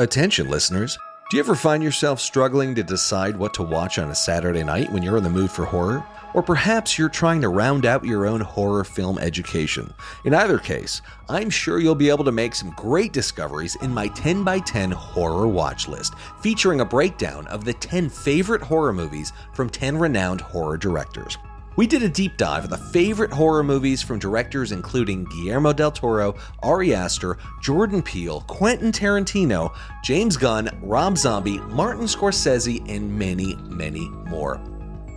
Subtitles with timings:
[0.00, 0.96] Attention, listeners.
[1.28, 4.90] Do you ever find yourself struggling to decide what to watch on a Saturday night
[4.90, 6.02] when you're in the mood for horror?
[6.32, 9.92] Or perhaps you're trying to round out your own horror film education.
[10.24, 14.08] In either case, I'm sure you'll be able to make some great discoveries in my
[14.08, 19.34] 10 by 10 horror watch list, featuring a breakdown of the 10 favorite horror movies
[19.52, 21.36] from 10 renowned horror directors.
[21.76, 25.92] We did a deep dive of the favorite horror movies from directors including Guillermo del
[25.92, 29.72] Toro, Ari Aster, Jordan Peele, Quentin Tarantino,
[30.02, 34.60] James Gunn, Rob Zombie, Martin Scorsese, and many, many more.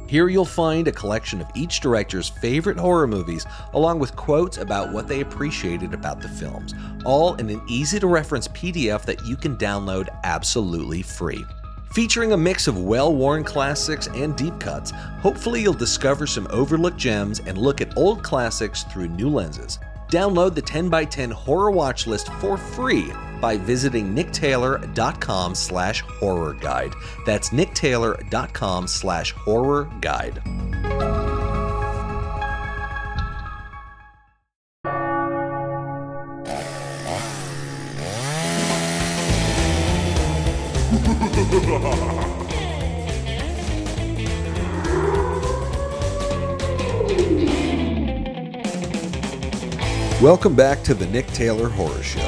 [0.07, 4.93] Here you'll find a collection of each director's favorite horror movies, along with quotes about
[4.93, 9.35] what they appreciated about the films, all in an easy to reference PDF that you
[9.35, 11.43] can download absolutely free.
[11.93, 16.97] Featuring a mix of well worn classics and deep cuts, hopefully you'll discover some overlooked
[16.97, 19.77] gems and look at old classics through new lenses.
[20.07, 26.93] Download the 10x10 horror watch list for free by visiting nicktaylor.com slash horror guide.
[27.27, 30.41] That's nicktaylor.com slash horror guide.
[50.21, 52.21] Welcome back to the Nick Taylor Horror Show.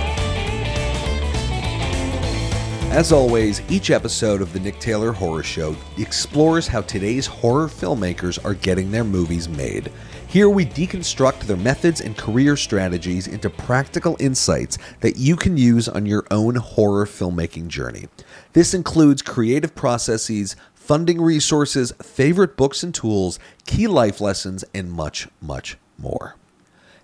[2.91, 8.43] As always, each episode of the Nick Taylor Horror Show explores how today's horror filmmakers
[8.43, 9.93] are getting their movies made.
[10.27, 15.87] Here we deconstruct their methods and career strategies into practical insights that you can use
[15.87, 18.07] on your own horror filmmaking journey.
[18.55, 25.27] This includes creative processes, funding resources, favorite books and tools, key life lessons, and much,
[25.41, 26.37] much more.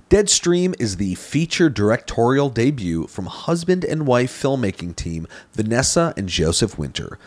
[0.09, 6.77] Deadstream is the feature directorial debut from husband and wife filmmaking team Vanessa and Joseph
[6.77, 7.19] Winter.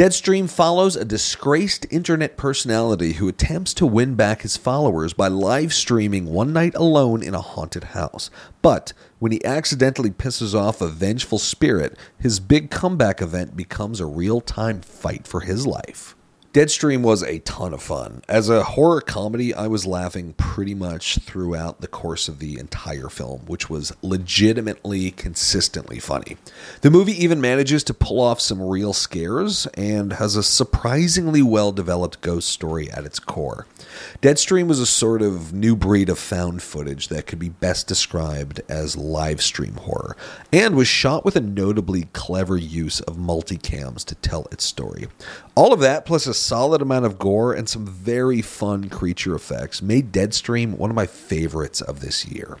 [0.00, 5.74] Deadstream follows a disgraced internet personality who attempts to win back his followers by live
[5.74, 8.30] streaming one night alone in a haunted house.
[8.62, 14.06] But when he accidentally pisses off a vengeful spirit, his big comeback event becomes a
[14.06, 16.16] real time fight for his life.
[16.52, 18.22] Deadstream was a ton of fun.
[18.28, 23.08] As a horror comedy, I was laughing pretty much throughout the course of the entire
[23.08, 26.38] film, which was legitimately consistently funny.
[26.80, 31.70] The movie even manages to pull off some real scares and has a surprisingly well
[31.70, 33.68] developed ghost story at its core.
[34.22, 38.60] Deadstream was a sort of new breed of found footage that could be best described
[38.68, 40.16] as live stream horror,
[40.52, 45.08] and was shot with a notably clever use of multicams to tell its story.
[45.54, 49.82] All of that, plus a solid amount of gore and some very fun creature effects,
[49.82, 52.58] made Deadstream one of my favorites of this year.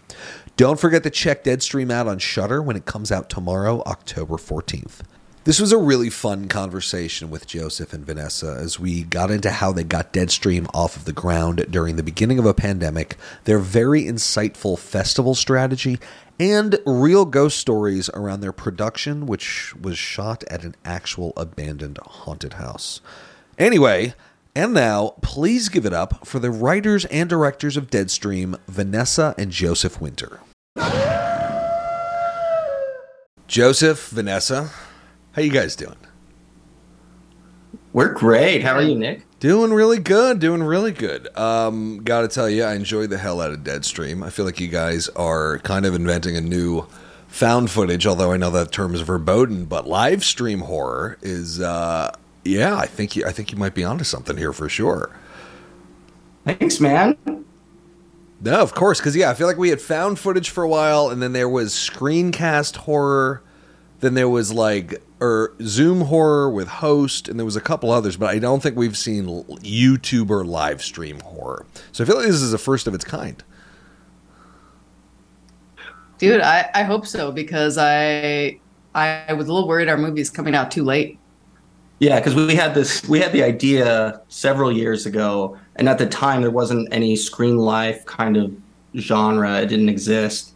[0.56, 5.00] Don't forget to check Deadstream out on Shudder when it comes out tomorrow, October 14th.
[5.44, 9.72] This was a really fun conversation with Joseph and Vanessa as we got into how
[9.72, 14.02] they got Deadstream off of the ground during the beginning of a pandemic, their very
[14.02, 15.98] insightful festival strategy,
[16.38, 22.54] and real ghost stories around their production, which was shot at an actual abandoned haunted
[22.54, 23.00] house.
[23.58, 24.12] Anyway,
[24.54, 29.50] and now, please give it up for the writers and directors of Deadstream, Vanessa and
[29.50, 30.40] Joseph Winter.
[33.46, 34.70] Joseph, Vanessa,
[35.40, 35.96] how you guys doing?
[37.94, 38.62] We're great.
[38.62, 39.24] How are you, Nick?
[39.40, 40.38] Doing really good.
[40.38, 41.34] Doing really good.
[41.36, 44.22] Um, Got to tell you, I enjoy the hell out of Deadstream.
[44.22, 46.86] I feel like you guys are kind of inventing a new
[47.26, 48.06] found footage.
[48.06, 51.58] Although I know that term is verboten, but live stream horror is.
[51.60, 52.14] Uh,
[52.44, 55.10] yeah, I think you, I think you might be onto something here for sure.
[56.44, 57.16] Thanks, man.
[58.42, 61.08] No, of course, because yeah, I feel like we had found footage for a while,
[61.08, 63.42] and then there was screencast horror.
[64.00, 68.16] Then there was like or Zoom horror with host, and there was a couple others,
[68.16, 71.66] but I don't think we've seen YouTuber live stream horror.
[71.92, 73.42] So I feel like this is the first of its kind.
[76.16, 78.60] Dude, I, I hope so because I
[78.94, 81.18] I was a little worried our movie's coming out too late.
[81.98, 86.06] Yeah, because we had this, we had the idea several years ago, and at the
[86.06, 88.54] time there wasn't any screen life kind of
[88.96, 90.49] genre; it didn't exist.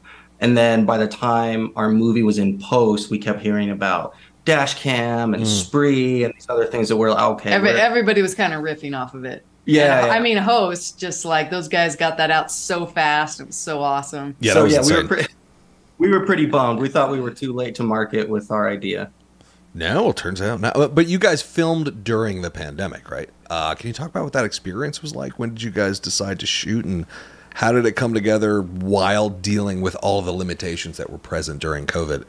[0.44, 4.14] And then by the time our movie was in post, we kept hearing about
[4.44, 5.46] dash cam and mm.
[5.46, 7.50] spree and these other things that were okay.
[7.50, 9.43] Every, everybody was kind of riffing off of it.
[9.64, 13.41] Yeah, yeah, I mean, host just like those guys got that out so fast.
[13.41, 14.37] It was so awesome.
[14.41, 14.96] Yeah, so yeah, insane.
[14.96, 15.35] we were pretty,
[15.96, 16.79] we were pretty bummed.
[16.79, 19.11] We thought we were too late to market with our idea.
[19.73, 20.94] No, it turns out not.
[20.94, 23.31] But you guys filmed during the pandemic, right?
[23.49, 25.38] Uh, can you talk about what that experience was like?
[25.38, 27.06] When did you guys decide to shoot, and
[27.54, 31.86] how did it come together while dealing with all the limitations that were present during
[31.86, 32.24] COVID?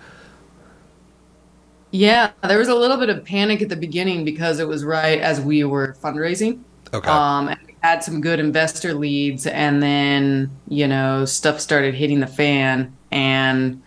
[1.90, 5.20] Yeah, there was a little bit of panic at the beginning because it was right
[5.20, 6.62] as we were fundraising.
[6.94, 7.10] Okay.
[7.10, 12.20] Um, and we had some good investor leads, and then you know stuff started hitting
[12.20, 13.82] the fan, and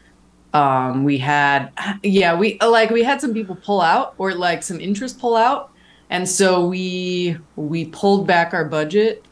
[0.55, 1.71] um, we had
[2.03, 5.71] yeah we like we had some people pull out or like some interest pull out,
[6.11, 9.25] and so we we pulled back our budget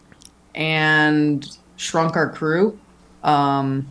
[0.55, 2.79] and shrunk our crew.
[3.23, 3.89] Um,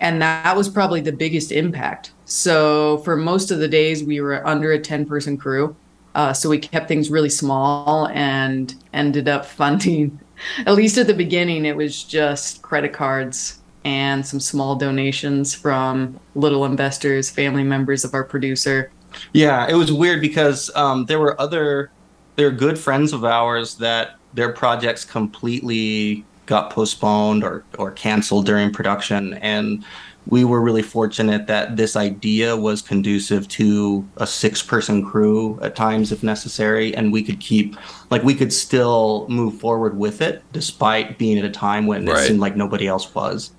[0.00, 2.12] and that was probably the biggest impact.
[2.24, 5.74] So for most of the days, we were under a ten person crew.
[6.14, 10.20] Uh, so we kept things really small and ended up funding.
[10.66, 16.18] At least at the beginning, it was just credit cards and some small donations from
[16.34, 18.90] little investors, family members of our producer.
[19.32, 21.90] Yeah, it was weird because um, there were other,
[22.36, 28.46] there were good friends of ours that their projects completely got postponed or or canceled
[28.46, 29.84] during production and
[30.26, 35.76] we were really fortunate that this idea was conducive to a six person crew at
[35.76, 37.76] times if necessary and we could keep
[38.10, 42.22] like we could still move forward with it despite being at a time when Right.
[42.24, 43.50] it seemed like nobody else was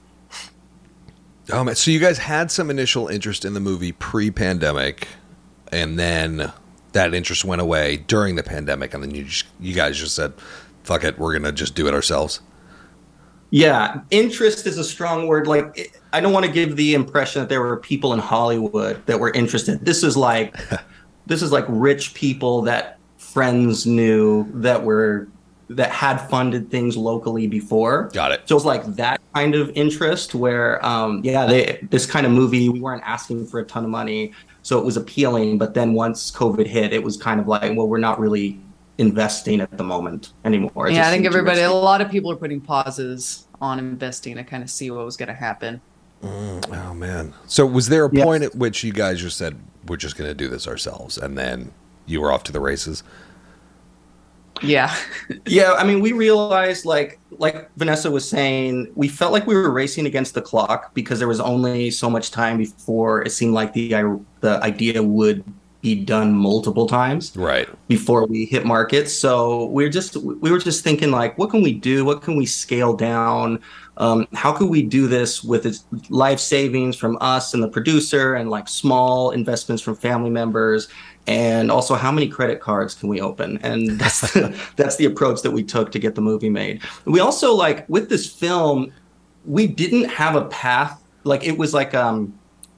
[1.52, 5.08] Oh man, so you guys had some initial interest in the movie pre-pandemic,
[5.72, 6.52] and then
[6.94, 10.34] that interest went away during the pandemic, and then you just, you guys just said,
[10.84, 12.40] "Fuck it, we're gonna just do it ourselves."
[13.52, 15.48] Yeah, interest is a strong word.
[15.48, 19.20] Like, I don't want to give the impression that there were people in Hollywood that
[19.20, 19.86] were interested.
[19.86, 20.56] This is like,
[21.26, 25.28] this is like rich people that friends knew that were
[25.70, 28.10] that had funded things locally before.
[28.14, 28.42] Got it.
[28.46, 32.70] So it's like that kind of interest where, um, yeah, they this kind of movie
[32.70, 34.32] we weren't asking for a ton of money,
[34.62, 35.58] so it was appealing.
[35.58, 38.60] But then once COVID hit, it was kind of like, well, we're not really
[38.98, 40.88] investing at the moment anymore.
[40.88, 43.80] It yeah, I think seemed too everybody, a lot of people are putting pauses on
[43.80, 45.82] investing to kind of see what was going to happen.
[46.24, 47.34] Mm, oh man.
[47.46, 48.24] So was there a Yes.
[48.24, 49.58] point at which you guys just said,
[49.88, 51.72] "We're just gonna do this ourselves," and then
[52.06, 53.04] you were off to the races?
[54.62, 54.96] Yeah.
[55.48, 59.70] Yeah, I mean, we realized like like Vanessa was saying, we felt like we were
[59.72, 63.74] racing against the clock because there was only so much time before it seemed like
[63.74, 65.44] the the idea would
[65.86, 67.70] be done multiple times Right.
[67.88, 69.14] before we hit markets.
[69.14, 72.04] So we are just we were just thinking like, what can we do?
[72.04, 73.60] What can we scale down?
[73.98, 78.34] Um, how could we do this with its life savings from us and the producer,
[78.34, 80.88] and like small investments from family members,
[81.28, 83.60] and also how many credit cards can we open?
[83.62, 86.82] And that's the, that's the approach that we took to get the movie made.
[87.06, 88.92] We also like with this film,
[89.46, 91.00] we didn't have a path.
[91.24, 92.34] Like it was like um,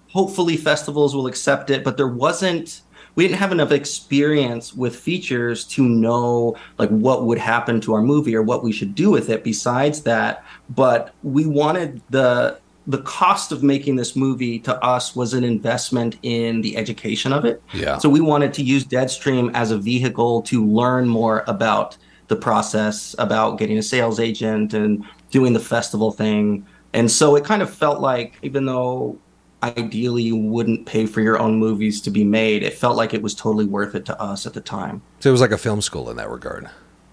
[0.09, 2.81] hopefully festivals will accept it, but there wasn't
[3.17, 8.03] we didn't have enough experience with features to know like what would happen to our
[8.03, 10.45] movie or what we should do with it besides that.
[10.69, 16.17] But we wanted the the cost of making this movie to us was an investment
[16.21, 17.61] in the education of it.
[17.73, 17.97] Yeah.
[17.97, 21.97] so we wanted to use deadstream as a vehicle to learn more about
[22.27, 26.65] the process about getting a sales agent and doing the festival thing.
[26.93, 29.17] And so it kind of felt like even though
[29.63, 33.21] ideally you wouldn't pay for your own movies to be made it felt like it
[33.21, 35.81] was totally worth it to us at the time So it was like a film
[35.81, 36.69] school in that regard.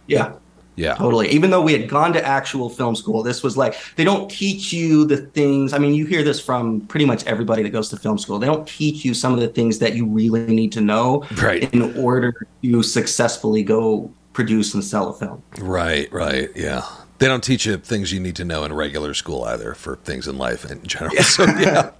[0.06, 0.32] yeah
[0.76, 0.94] Yeah.
[0.94, 4.30] totally even though we had gone to actual film school this was like they don't
[4.30, 7.88] teach you the things i mean you hear this from pretty much everybody that goes
[7.90, 10.72] to film school they don't teach you some of the things that you really need
[10.72, 11.72] to know Right.
[11.72, 16.12] in order to successfully go produce and sell a film Right.
[16.12, 16.50] Right.
[16.56, 16.82] Yeah.
[17.18, 20.26] They don't teach you things you need to know in regular school either for things
[20.26, 21.16] in life in general.
[21.22, 21.90] So yeah.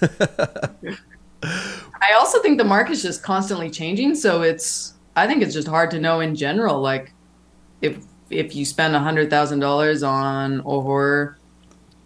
[1.42, 5.90] I also think the market's just constantly changing, so it's I think it's just hard
[5.92, 6.80] to know in general.
[6.80, 7.12] Like
[7.80, 11.38] if if you spend a hundred thousand dollars on a horror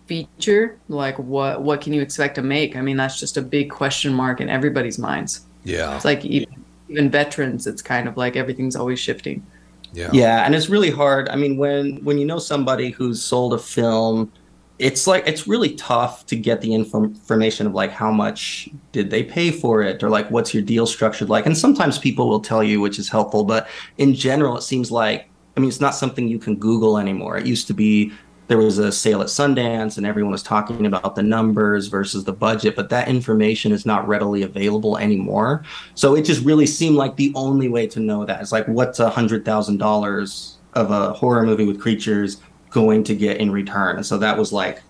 [0.07, 2.77] feature, like what what can you expect to make?
[2.77, 5.47] I mean, that's just a big question mark in everybody's minds.
[5.65, 5.95] Yeah.
[5.97, 9.45] It's like even even veterans, it's kind of like everything's always shifting.
[9.93, 10.11] Yeah.
[10.13, 11.29] yeah and it's really hard.
[11.29, 14.33] I mean when when you know somebody who's sold a film
[14.79, 19.09] it's like it's really tough to get the info- information of like how much did
[19.09, 21.47] they pay for it or like what's your deal structured like.
[21.47, 25.31] And sometimes people will tell you which is helpful but in general it seems like
[25.57, 27.39] i mean it's not something you can google anymore.
[27.39, 28.13] It used to be
[28.49, 32.33] there was a sale at sundance and everyone was talking about the numbers versus the
[32.33, 37.17] budget but that information is not readily available anymore so it just really seemed like
[37.17, 41.13] the only way to know that is like what's a hundred thousand dollars of a
[41.13, 44.83] horror movie with creatures going to get in return and so that was like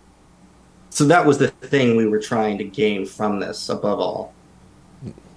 [0.90, 4.32] so that was the thing we were trying to gain from this above all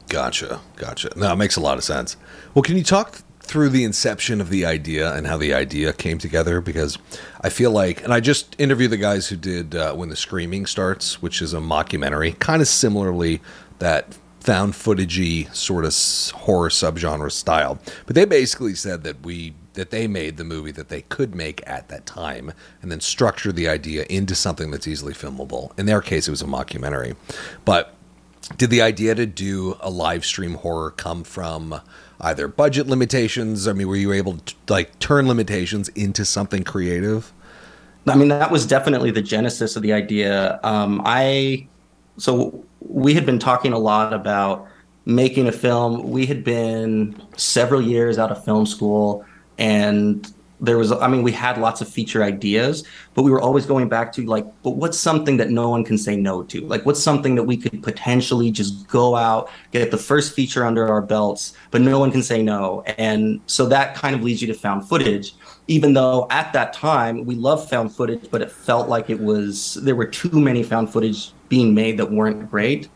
[0.10, 0.60] Gotcha.
[0.76, 1.12] Gotcha.
[1.16, 2.18] No, it makes a lot of sense.
[2.56, 6.20] Well, can you talk through the inception of the idea and how the idea came
[6.20, 6.62] together?
[6.62, 7.00] Because
[7.42, 10.68] I feel like, and I just interviewed the guys who did uh, When the Screaming
[10.68, 13.42] Starts, which is a mockumentary, kind of similarly
[13.80, 15.94] that found footagey sort of
[16.42, 17.80] horror subgenre style.
[18.06, 21.64] But they basically said that we that they made the movie that they could make
[21.66, 22.52] at that time
[22.82, 25.78] and then structure the idea into something that's easily filmable.
[25.80, 27.16] In their case, it was a mockumentary.
[27.66, 27.96] But
[28.58, 31.82] did the idea to do a live stream horror come from
[32.22, 33.68] either budget limitations?
[33.68, 37.32] I mean, were you able to like turn limitations into something creative?
[38.08, 40.60] I mean, that was definitely the genesis of the idea.
[40.64, 41.68] Um, I
[42.18, 44.68] so we had been talking a lot about
[45.06, 46.10] making a film.
[46.10, 49.26] We had been several years out of film school,
[49.58, 50.32] and
[50.62, 53.88] there was i mean we had lots of feature ideas but we were always going
[53.88, 56.62] back to like but what's something that no one can say no to?
[56.62, 60.88] Like what's something that we could potentially just go out get the first feature under
[60.88, 62.82] our belts but no one can say no?
[62.98, 65.34] And so that kind of leads you to found footage
[65.68, 69.76] even though at that time we loved found footage but it felt like it was
[69.84, 72.90] there were too many found footage being made that weren't great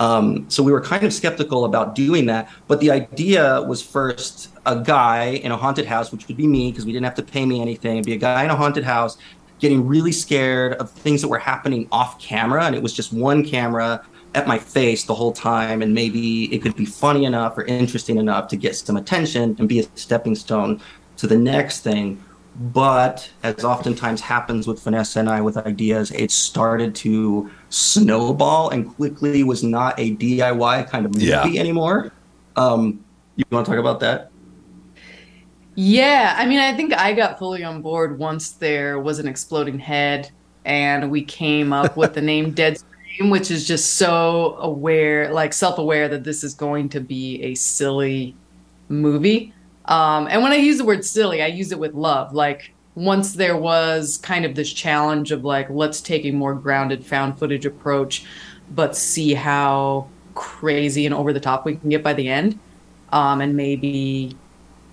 [0.00, 2.50] um, so we were kind of skeptical about doing that.
[2.66, 6.72] But the idea was first a guy in a haunted house, which would be me
[6.72, 7.92] because we didn't have to pay me anything.
[7.92, 9.18] It'd be a guy in a haunted house
[9.58, 12.64] getting really scared of things that were happening off camera.
[12.64, 14.02] And it was just one camera
[14.34, 15.82] at my face the whole time.
[15.82, 19.68] And maybe it could be funny enough or interesting enough to get some attention and
[19.68, 20.80] be a stepping stone
[21.18, 22.24] to the next thing.
[22.60, 28.86] But as oftentimes happens with Vanessa and I with ideas, it started to snowball and
[28.86, 31.42] quickly was not a DIY kind of movie yeah.
[31.44, 32.12] anymore.
[32.56, 33.02] Um,
[33.36, 34.30] you want to talk about that?
[35.74, 39.78] Yeah, I mean, I think I got fully on board once there was an exploding
[39.78, 40.30] head
[40.66, 45.78] and we came up with the name Deadstream, which is just so aware, like self
[45.78, 48.36] aware that this is going to be a silly
[48.90, 49.54] movie.
[49.90, 52.32] Um, and when I use the word silly, I use it with love.
[52.32, 57.04] Like once there was kind of this challenge of like, let's take a more grounded
[57.04, 58.24] found footage approach,
[58.70, 62.58] but see how crazy and over the top we can get by the end.
[63.12, 64.36] Um, and maybe,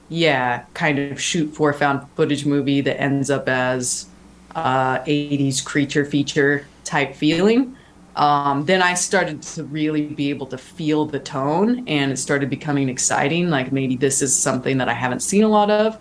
[0.10, 4.08] yeah, kind of shoot for a found footage movie that ends up as
[4.56, 7.77] uh, 80s creature feature type feeling
[8.18, 12.50] um, then I started to really be able to feel the tone, and it started
[12.50, 13.52] becoming exciting.
[13.52, 16.00] Like maybe this is something that I haven't seen a lot of.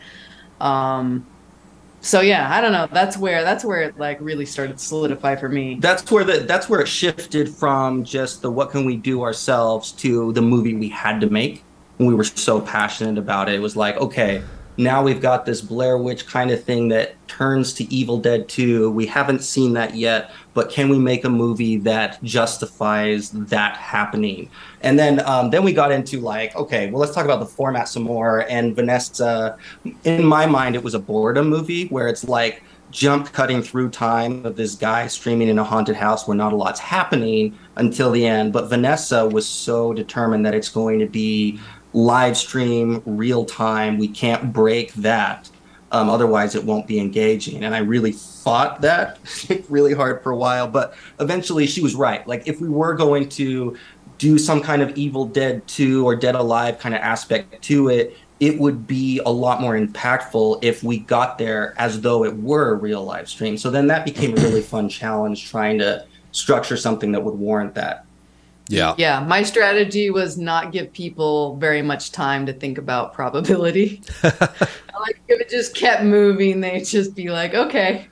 [0.59, 1.27] Um,
[2.01, 2.89] so yeah, I don't know.
[2.91, 5.77] That's where that's where it like really started to solidify for me.
[5.79, 9.93] That's where the that's where it shifted from just the what can we do ourselves
[9.93, 11.65] to the movie we had to make.
[11.99, 13.57] We were so passionate about it.
[13.57, 14.43] It was like, okay,
[14.77, 18.91] now we've got this Blair Witch kind of thing that turns to Evil Dead 2.
[18.91, 24.51] We haven't seen that yet, but can we make a movie that justifies that happening?
[24.83, 27.89] And then um, then we got into like, okay, well let's talk about the format
[27.89, 28.49] some more.
[28.51, 29.59] And Vanessa,
[30.05, 34.47] in my mind, it was a boredom movie where it's like jump cutting through time
[34.47, 38.25] of this guy streaming in a haunted house where not a lot's happening until the
[38.25, 38.53] end.
[38.53, 41.59] But Vanessa was so determined that it's going to be
[41.97, 43.97] live stream, real time.
[43.97, 45.51] We can't break that.
[45.93, 47.65] Um, otherwise, it won't be engaging.
[47.65, 49.19] And I really fought that
[49.71, 50.69] really hard for a while.
[50.69, 52.27] But eventually, she was right.
[52.27, 53.77] Like, if we were going to
[54.19, 58.17] do some kind of Evil Dead 2 or Dead Alive kind of aspect to it,
[58.41, 62.73] it would be a lot more impactful if we got there as though it were
[62.73, 63.57] a real live stream.
[63.57, 67.75] So then that became a really fun challenge trying to structure something that would warrant
[67.77, 68.06] that.
[68.69, 68.95] Yeah.
[68.99, 69.21] Yeah.
[69.21, 74.03] My strategy was not give people very much time to think about probability.
[74.23, 74.31] I
[75.01, 78.09] like if it just kept moving, they'd just be like, okay.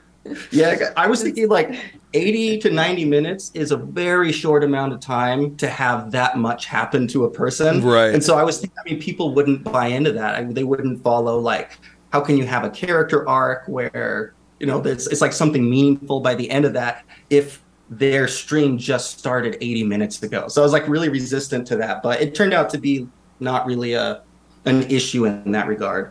[0.50, 1.78] Yeah, I was thinking like
[2.14, 6.66] 80 to 90 minutes is a very short amount of time to have that much
[6.66, 7.82] happen to a person.
[7.82, 8.14] Right.
[8.14, 10.34] And so I was thinking, I mean, people wouldn't buy into that.
[10.34, 11.78] I, they wouldn't follow like,
[12.12, 16.20] how can you have a character arc where, you know, it's, it's like something meaningful
[16.20, 20.48] by the end of that if their stream just started 80 minutes ago.
[20.48, 23.08] So I was like really resistant to that, but it turned out to be
[23.40, 24.22] not really a
[24.66, 26.10] an issue in that regard.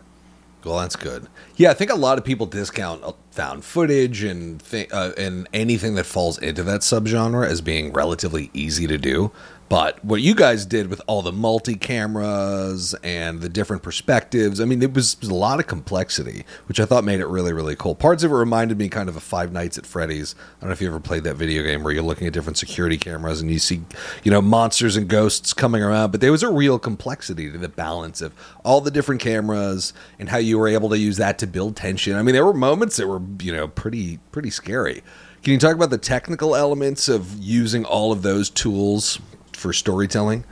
[0.64, 1.28] Well, that's good.
[1.56, 5.96] Yeah, I think a lot of people discount found footage and th- uh, and anything
[5.96, 9.32] that falls into that subgenre as being relatively easy to do.
[9.74, 14.66] But what you guys did with all the multi cameras and the different perspectives, I
[14.66, 17.76] mean, it was, was, a lot of complexity, which I thought made it really, really
[17.76, 17.96] cool.
[17.96, 20.36] Parts of it reminded me kind of a Five Nights at Freddy's.
[20.38, 22.60] I don't know if you ever played that video game where you're looking at different
[22.60, 23.82] security cameras and you see,
[24.24, 26.12] you know, monsters and ghosts coming around.
[26.12, 28.32] But there was a real complexity to the balance of
[28.64, 32.16] all the different cameras and how you were able to use that to build tension.
[32.16, 35.02] I mean, there were moments that were, you know, pretty, pretty scary.
[35.42, 39.20] Can you talk about the technical elements of using all of those tools
[39.64, 40.44] for storytelling?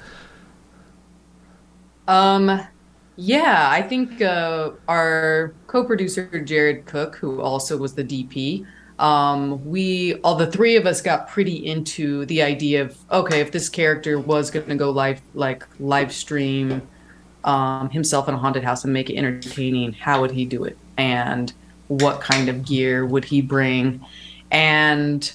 [2.08, 2.66] Um,
[3.18, 8.66] yeah, I think uh, our co-producer Jared Cook, who also was the DP,
[8.98, 13.52] um, we all the three of us got pretty into the idea of okay, if
[13.52, 16.82] this character was going to go live like live stream
[17.44, 20.78] um, himself in a haunted house and make it entertaining, how would he do it?
[20.98, 21.52] And
[21.88, 24.06] what kind of gear would he bring?
[24.52, 25.32] And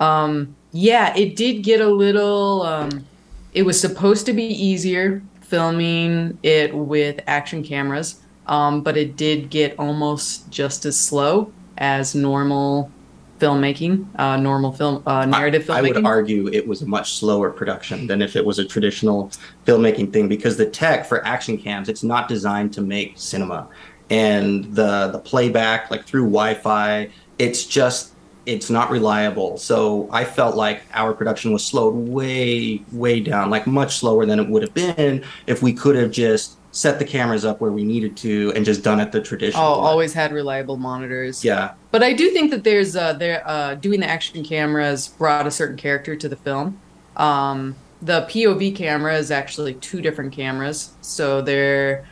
[0.00, 2.62] um, yeah, it did get a little.
[2.62, 3.06] Um,
[3.52, 9.50] it was supposed to be easier filming it with action cameras, um, but it did
[9.50, 12.90] get almost just as slow as normal
[13.38, 15.76] filmmaking, uh, normal film uh, narrative filmmaking.
[15.76, 19.30] I would argue it was a much slower production than if it was a traditional
[19.66, 23.68] filmmaking thing because the tech for action cams it's not designed to make cinema,
[24.08, 28.11] and the the playback like through Wi-Fi it's just
[28.46, 29.56] it's not reliable.
[29.56, 34.40] So I felt like our production was slowed way way down, like much slower than
[34.40, 37.84] it would have been if we could have just set the cameras up where we
[37.84, 39.62] needed to and just done it the traditional.
[39.62, 41.44] Oh, always had reliable monitors.
[41.44, 41.74] Yeah.
[41.90, 45.50] But I do think that there's uh there uh doing the action cameras brought a
[45.50, 46.80] certain character to the film.
[47.16, 50.90] Um the POV camera is actually two different cameras.
[51.02, 52.04] So they're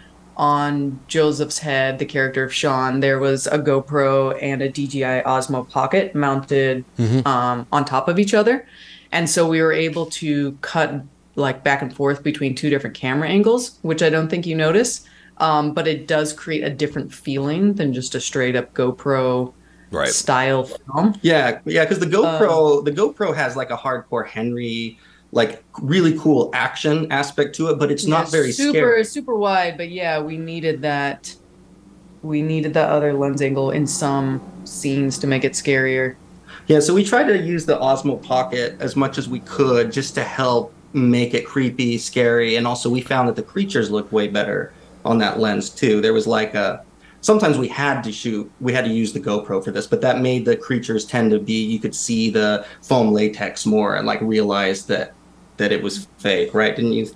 [0.51, 5.69] on Joseph's head, the character of Sean, there was a GoPro and a DJI Osmo
[5.69, 7.27] Pocket mounted Mhm.
[7.27, 8.67] um, on top of each other.
[9.13, 10.95] And so we were able to cut
[11.37, 15.03] like back and forth between two different camera angles, which I don't think you notice.
[15.37, 19.53] Um, but it does create a different feeling than just a straight up GoPro
[19.91, 20.09] Right.
[20.09, 21.17] style film.
[21.21, 24.99] Yeah, yeah, because the GoPro, the GoPro has like a hardcore Henry,
[25.33, 29.05] like really cool action aspect to it, but it's not very super scary.
[29.05, 31.35] super wide, but yeah, we needed that.
[32.23, 36.17] We needed that other lens angle in some scenes to make it scarier.
[36.67, 40.15] Yeah, so we tried to use the Osmo Pocket as much as we could just
[40.17, 44.29] to help make it creepy, scary, and also we found that the creatures looked way
[44.29, 44.73] better
[45.05, 46.01] on that lens too.
[46.01, 46.85] There was like a
[47.21, 50.21] sometimes we had to shoot, we had to use the GoPro for this, but that
[50.21, 54.21] made the creatures tend to be you could see the foam latex more and like
[54.21, 55.15] realize that
[55.61, 56.75] that it was fake, right?
[56.75, 57.09] Didn't you?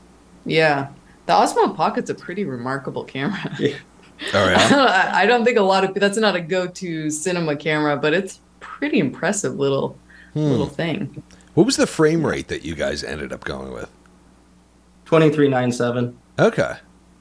[0.47, 0.89] Yeah,
[1.27, 3.57] the Osmo Pocket's a pretty remarkable camera.
[3.61, 3.77] Yeah.
[4.33, 4.73] All right.
[4.73, 8.39] I I don't think a lot of that's not a go-to cinema camera, but it's
[8.61, 9.99] pretty impressive little
[10.35, 10.51] Hmm.
[10.51, 11.23] little thing.
[11.55, 13.91] What was the frame rate that you guys ended up going with?
[15.05, 16.17] Twenty three nine seven.
[16.39, 16.75] Okay.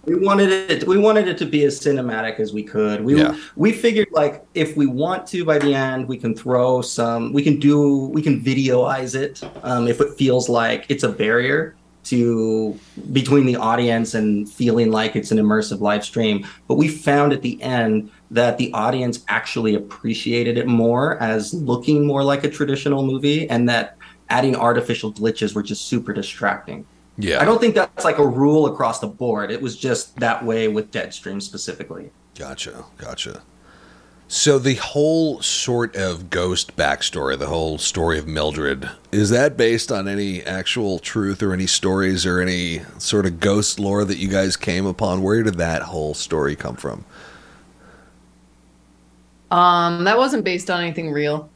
[0.05, 0.85] We wanted it.
[0.85, 3.05] We wanted it to be as cinematic as we could.
[3.05, 3.37] We Yeah.
[3.55, 7.31] we figured like if we want to, by the end, we can throw some.
[7.31, 8.07] We can do.
[8.07, 12.77] We can videoize it um, if it feels like it's a barrier to
[13.13, 16.45] between the audience and feeling like it's an immersive live stream.
[16.67, 22.05] But we found at the end that the audience actually appreciated it more as looking
[22.05, 23.95] more like a traditional movie, and that
[24.29, 26.85] adding artificial glitches were just super distracting.
[27.17, 27.41] Yeah.
[27.41, 29.51] I don't think that's like a rule across the board.
[29.51, 32.11] It was just that way with Deadstream specifically.
[32.35, 32.85] Gotcha.
[32.97, 33.43] Gotcha.
[34.27, 39.91] So the whole sort of ghost backstory, the whole story of Mildred, is that based
[39.91, 44.29] on any actual truth or any stories or any sort of ghost lore that you
[44.29, 45.21] guys came upon?
[45.21, 47.05] Where did that whole story come from?
[49.51, 51.47] Um, that wasn't based on anything real.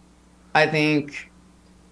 [0.54, 1.27] I think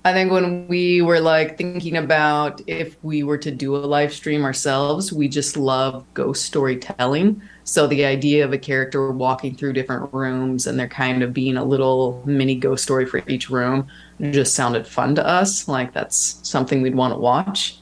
[0.06, 4.14] I think when we were like thinking about if we were to do a live
[4.14, 7.42] stream ourselves, we just love ghost storytelling.
[7.64, 11.58] So the idea of a character walking through different rooms and there kind of being
[11.58, 13.88] a little mini ghost story for each room
[14.30, 15.68] just sounded fun to us.
[15.68, 17.80] Like that's something we'd want to watch.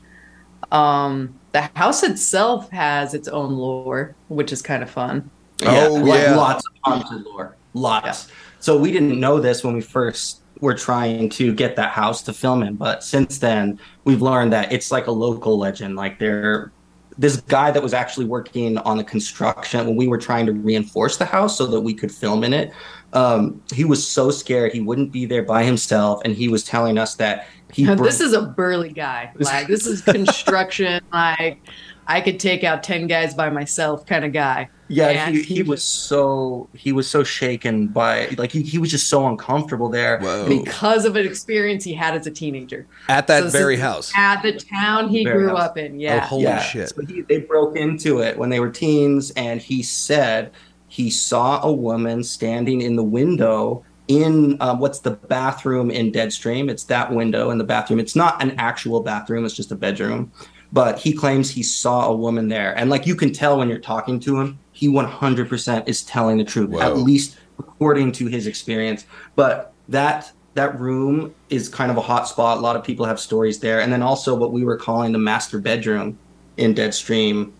[0.71, 5.29] Um, the house itself has its own lore, which is kind of fun.
[5.65, 6.37] Oh, like yeah.
[6.37, 8.29] lots of haunted lore, lots.
[8.61, 12.33] So we didn't know this when we first were trying to get that house to
[12.33, 15.95] film in, but since then we've learned that it's like a local legend.
[15.95, 16.71] Like there,
[17.17, 21.17] this guy that was actually working on the construction when we were trying to reinforce
[21.17, 22.71] the house so that we could film in it.
[23.13, 26.97] Um, he was so scared he wouldn't be there by himself, and he was telling
[26.97, 27.85] us that he.
[27.85, 29.31] br- this is a burly guy.
[29.35, 31.01] Like this is construction.
[31.13, 31.59] like
[32.07, 34.69] I could take out ten guys by myself, kind of guy.
[34.89, 38.91] Yeah, he, he he was so he was so shaken by like he, he was
[38.91, 40.19] just so uncomfortable there.
[40.19, 40.47] Whoa.
[40.47, 44.11] Because of an experience he had as a teenager At that So very house.
[44.15, 45.61] at the town he Very grew house.
[45.61, 45.93] up in.
[45.93, 46.89] Oh, Yeah, holy yeah, shit.
[46.89, 50.51] So he, they broke into it when they were teens, and he said
[50.89, 56.69] he saw a woman standing in the window in um, what's the bathroom in Deadstream.
[56.69, 57.99] It's that window in the bathroom.
[57.99, 60.31] It's not an actual bathroom; it's just a bedroom.
[60.73, 63.77] But he claims he saw a woman there, and like you can tell when you're
[63.77, 66.81] talking to him, he 100% is telling the truth, Whoa.
[66.81, 69.05] at least according to his experience.
[69.35, 72.57] But that that room is kind of a hot spot.
[72.57, 75.19] A lot of people have stories there, and then also what we were calling the
[75.19, 76.17] master bedroom
[76.57, 77.51] in Deadstream.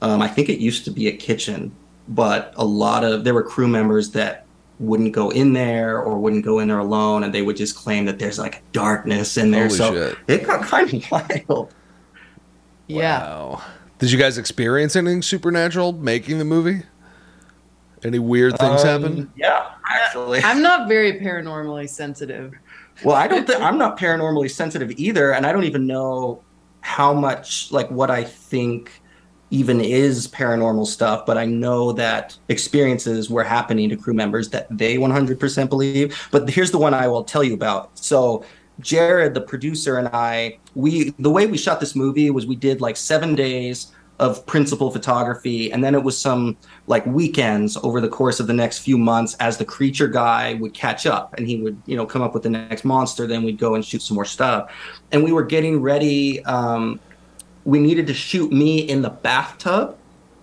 [0.00, 1.74] Um, I think it used to be a kitchen,
[2.08, 4.46] but a lot of there were crew members that
[4.80, 8.04] wouldn't go in there or wouldn't go in there alone, and they would just claim
[8.06, 9.66] that there's like darkness in there.
[9.66, 10.18] Holy so shit.
[10.28, 11.10] it got kind of
[11.48, 11.74] wild.
[12.92, 13.20] Yeah.
[13.20, 13.62] Wow.
[13.98, 16.82] Did you guys experience anything supernatural making the movie?
[18.04, 19.32] Any weird things Um, happen?
[19.36, 20.42] Yeah, actually.
[20.42, 22.52] I'm not very paranormally sensitive.
[23.04, 26.42] Well, I don't think I'm not paranormally sensitive either, and I don't even know
[26.80, 28.90] how much like what I think
[29.50, 34.66] even is paranormal stuff, but I know that experiences were happening to crew members that
[34.70, 36.28] they 100% believe.
[36.32, 37.96] But here's the one I will tell you about.
[37.98, 38.44] So
[38.80, 42.80] Jared, the producer, and I, we the way we shot this movie was we did
[42.80, 46.56] like seven days of principal photography, and then it was some
[46.86, 50.74] like weekends over the course of the next few months as the creature guy would
[50.74, 53.26] catch up and he would you know come up with the next monster.
[53.26, 54.72] Then we'd go and shoot some more stuff,
[55.12, 56.44] and we were getting ready.
[56.44, 57.00] Um,
[57.64, 59.96] we needed to shoot me in the bathtub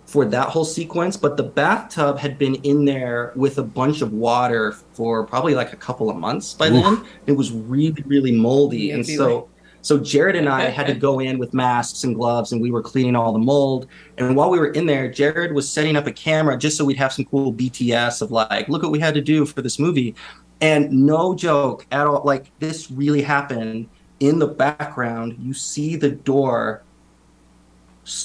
[0.09, 4.11] for that whole sequence, but the bathtub had been in there with a bunch of
[4.11, 7.05] water for probably like a couple of months by then.
[7.27, 8.89] It was really, really moldy.
[8.89, 9.49] And Yucky, so
[9.81, 12.81] so Jared and I had to go in with masks and gloves and we were
[12.81, 13.85] cleaning all the mold.
[14.17, 16.97] And while we were in there, Jared was setting up a camera just so we'd
[16.97, 20.15] have some cool BTS of like, look what we had to do for this movie.
[20.59, 23.87] And no joke at all, like this really happened.
[24.19, 26.83] In the background, you see the door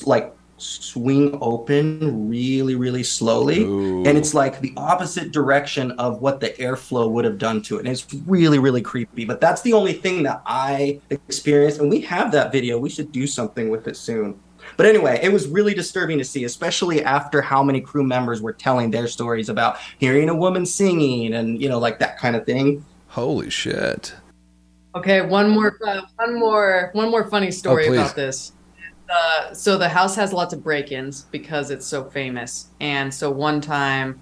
[0.07, 3.65] like swing open really really slowly.
[3.65, 4.05] Ooh.
[4.05, 7.81] and it's like the opposite direction of what the airflow would have done to it.
[7.81, 9.25] And it's really really creepy.
[9.25, 11.81] But that's the only thing that i experienced.
[11.81, 12.79] And we have that video.
[12.79, 14.39] We should do something with it soon.
[14.77, 18.53] But anyway it was really disturbing to see especially after how many crew members were
[18.53, 22.47] telling their stories about hearing a woman singing and you know like that kind of
[22.47, 22.85] thing.
[23.09, 24.15] Holy shit.
[24.97, 28.53] Okay, one more, uh, one more, one more funny story Oh, about this.
[29.09, 33.61] Uh, so the house has lots of break-ins because it's so famous, and so one
[33.61, 34.21] time,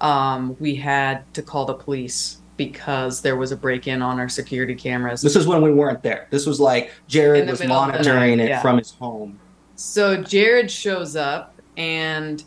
[0.00, 4.74] um, we had to call the police because there was a break-in on our security
[4.74, 5.22] cameras.
[5.22, 8.38] this is when we weren't there this was like jared was middle of the monitoring
[8.38, 8.60] night, it yeah.
[8.60, 9.38] from his home
[9.78, 12.42] So Jared shows up and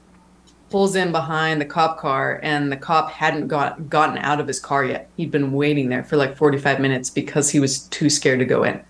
[0.70, 4.60] pulls in behind the cop car, and the cop hadn't got gotten out of his
[4.60, 5.10] car yet.
[5.15, 8.63] He'd been waiting there for like 45 minutes because he was too scared to go
[8.63, 8.82] in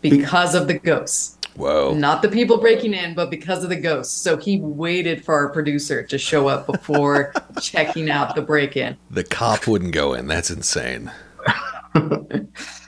[0.00, 1.36] because of the ghosts.
[1.54, 1.94] Whoa.
[1.94, 4.14] Not the people breaking in, but because of the ghosts.
[4.14, 8.96] So he waited for our producer to show up before checking out the break in.
[9.10, 10.26] The cop wouldn't go in.
[10.26, 11.10] That's insane.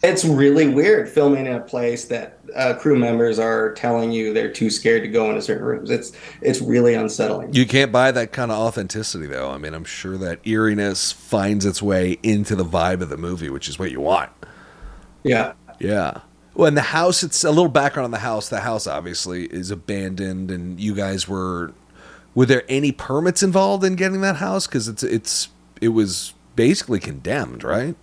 [0.05, 4.53] It's really weird filming in a place that uh, crew members are telling you they're
[4.53, 5.91] too scared to go into certain rooms.
[5.91, 7.55] It's it's really unsettling.
[7.55, 9.51] You can't buy that kind of authenticity, though.
[9.51, 13.49] I mean, I'm sure that eeriness finds its way into the vibe of the movie,
[13.49, 14.33] which is what you want.
[15.23, 15.53] Yeah.
[15.79, 16.23] Yeah.
[16.55, 18.49] Well, and the house, it's a little background on the house.
[18.49, 21.73] The house obviously is abandoned, and you guys were.
[22.35, 24.67] Were there any permits involved in getting that house?
[24.67, 25.49] Because it's it's
[25.81, 27.97] it was basically condemned, right?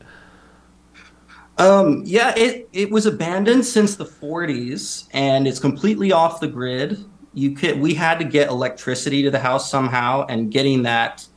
[1.57, 7.03] Um, yeah, it, it was abandoned since the 40s and it's completely off the grid.
[7.33, 11.27] You could we had to get electricity to the house somehow and getting that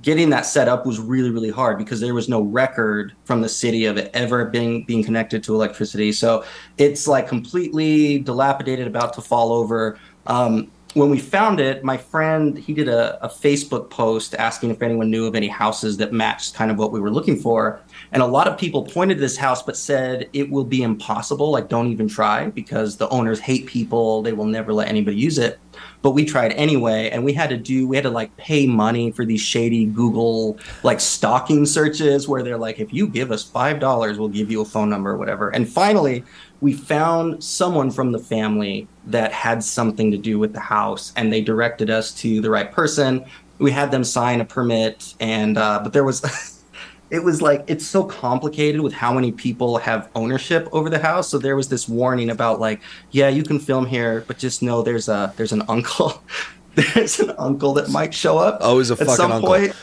[0.00, 3.48] getting that set up was really really hard because there was no record from the
[3.48, 6.12] city of it ever being being connected to electricity.
[6.12, 6.44] So
[6.78, 9.98] it's like completely dilapidated about to fall over.
[10.26, 14.82] Um, when we found it, my friend he did a, a Facebook post asking if
[14.82, 17.80] anyone knew of any houses that matched kind of what we were looking for.
[18.12, 21.50] And a lot of people pointed to this house but said it will be impossible,
[21.50, 25.38] like don't even try because the owners hate people, they will never let anybody use
[25.38, 25.58] it.
[26.02, 29.12] But we tried anyway, and we had to do we had to like pay money
[29.12, 33.80] for these shady Google like stalking searches where they're like, if you give us five
[33.80, 35.48] dollars, we'll give you a phone number or whatever.
[35.50, 36.24] And finally,
[36.62, 41.32] we found someone from the family that had something to do with the house, and
[41.32, 43.24] they directed us to the right person.
[43.58, 46.24] We had them sign a permit, and uh, but there was.
[47.10, 51.28] it was like it's so complicated with how many people have ownership over the house
[51.28, 54.80] so there was this warning about like yeah you can film here but just know
[54.80, 56.22] there's a there's an uncle
[56.74, 59.50] there's an uncle that might show up Always a at fucking some uncle.
[59.50, 59.74] point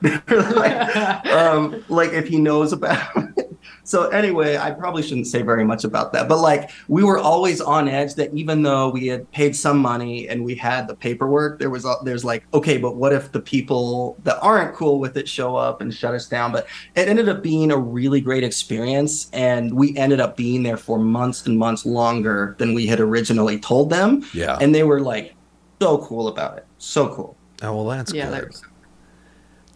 [0.28, 3.47] like, um, like if he knows about it.
[3.88, 6.28] So anyway, I probably shouldn't say very much about that.
[6.28, 10.28] But like we were always on edge that even though we had paid some money
[10.28, 14.18] and we had the paperwork, there was there's like okay, but what if the people
[14.24, 16.52] that aren't cool with it show up and shut us down?
[16.52, 20.76] But it ended up being a really great experience, and we ended up being there
[20.76, 24.22] for months and months longer than we had originally told them.
[24.34, 24.58] Yeah.
[24.60, 25.34] And they were like
[25.80, 27.38] so cool about it, so cool.
[27.62, 28.50] oh well, that's Yeah, good.
[28.52, 28.60] that-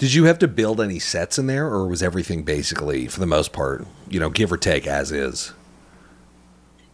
[0.02, 3.26] Did you have to build any sets in there, or was everything basically, for the
[3.26, 5.52] most part, you know, give or take, as is?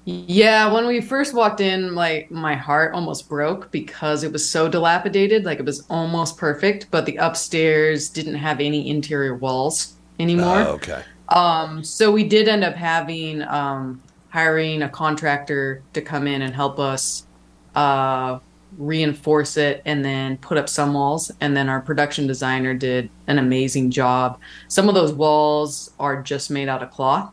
[0.04, 4.68] Yeah, when we first walked in, like my heart almost broke because it was so
[4.68, 5.46] dilapidated.
[5.46, 10.58] Like it was almost perfect, but the upstairs didn't have any interior walls anymore.
[10.58, 11.02] Oh, okay.
[11.30, 16.54] Um, so we did end up having um, hiring a contractor to come in and
[16.54, 17.26] help us
[17.74, 18.38] uh,
[18.78, 21.30] reinforce it and then put up some walls.
[21.40, 24.38] And then our production designer did an amazing job.
[24.68, 27.32] Some of those walls are just made out of cloth,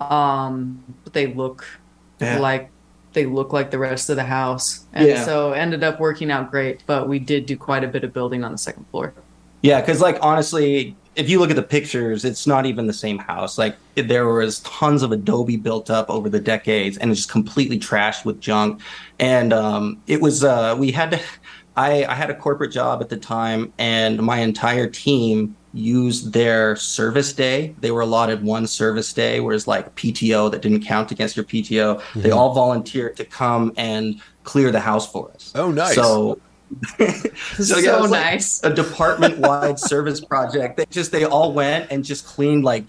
[0.00, 1.64] um, but they look
[2.18, 2.38] Yeah.
[2.38, 2.70] like
[3.12, 4.84] they look like the rest of the house.
[4.92, 5.24] And Yeah.
[5.24, 6.82] so ended up working out great.
[6.86, 9.14] But we did do quite a bit of building on the second floor.
[9.62, 13.18] Yeah, because like honestly, if you look at the pictures, it's not even the same
[13.18, 13.56] house.
[13.56, 17.78] Like there was tons of Adobe built up over the decades, and it's just completely
[17.78, 18.80] trashed with junk.
[19.18, 21.20] And um, it was uh, we had to.
[21.78, 26.74] I, I had a corporate job at the time, and my entire team used their
[26.74, 27.74] service day.
[27.80, 32.02] They were allotted one service day, whereas like PTO that didn't count against your PTO.
[32.14, 35.52] They all volunteered to come and clear the house for us.
[35.54, 35.94] Oh, nice.
[35.94, 36.40] So.
[37.58, 38.62] So, yeah, it was like- nice.
[38.64, 40.76] a department wide service project.
[40.76, 42.84] They just they all went and just cleaned like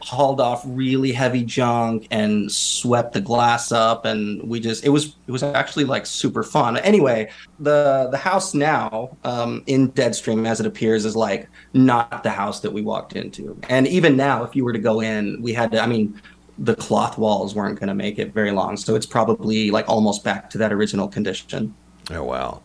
[0.00, 5.16] hauled off really heavy junk and swept the glass up and we just it was
[5.26, 7.26] it was actually like super fun anyway
[7.58, 12.60] the the house now um in deadstream as it appears is like not the house
[12.60, 15.72] that we walked into and even now if you were to go in we had
[15.72, 16.20] to i mean
[16.58, 20.22] the cloth walls weren't going to make it very long so it's probably like almost
[20.22, 21.74] back to that original condition
[22.10, 22.60] Oh wow.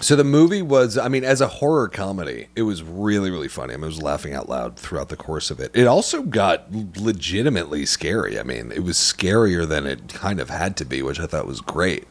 [0.00, 3.74] So the movie was, I mean, as a horror comedy, it was really, really funny.
[3.74, 5.70] I, mean, I was laughing out loud throughout the course of it.
[5.74, 8.40] It also got legitimately scary.
[8.40, 11.46] I mean, it was scarier than it kind of had to be, which I thought
[11.46, 12.06] was great.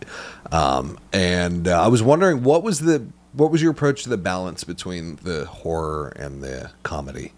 [0.52, 4.18] Um, and uh, I was wondering, what was the what was your approach to the
[4.18, 7.32] balance between the horror and the comedy?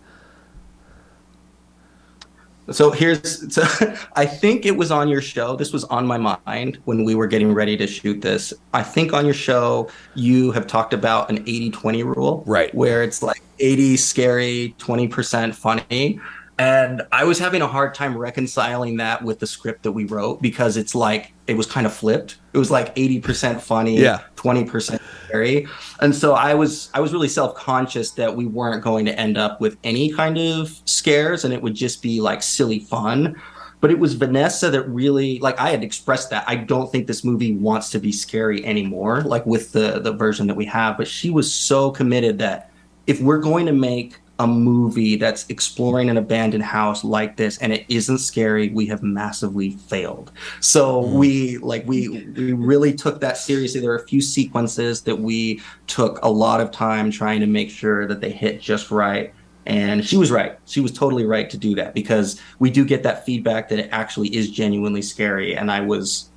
[2.71, 3.63] So here's, so
[4.15, 5.55] I think it was on your show.
[5.55, 8.53] This was on my mind when we were getting ready to shoot this.
[8.73, 12.43] I think on your show, you have talked about an 80 20 rule.
[12.47, 12.73] Right.
[12.73, 16.19] Where it's like 80 scary, 20% funny.
[16.59, 20.41] And I was having a hard time reconciling that with the script that we wrote
[20.41, 22.37] because it's like, it was kind of flipped.
[22.53, 24.21] It was like 80% funny, Yeah.
[24.35, 25.67] 20% scary.
[25.99, 29.59] And so I was I was really self-conscious that we weren't going to end up
[29.59, 33.41] with any kind of scares and it would just be like silly fun.
[33.81, 37.23] But it was Vanessa that really like I had expressed that I don't think this
[37.23, 41.07] movie wants to be scary anymore like with the the version that we have, but
[41.07, 42.69] she was so committed that
[43.07, 47.71] if we're going to make a movie that's exploring an abandoned house like this and
[47.71, 50.31] it isn't scary, we have massively failed.
[50.59, 51.13] So mm.
[51.13, 53.79] we like we we really took that seriously.
[53.79, 57.69] There are a few sequences that we took a lot of time trying to make
[57.69, 59.33] sure that they hit just right.
[59.65, 60.59] And she was right.
[60.65, 63.89] She was totally right to do that because we do get that feedback that it
[63.91, 65.55] actually is genuinely scary.
[65.55, 66.29] And I was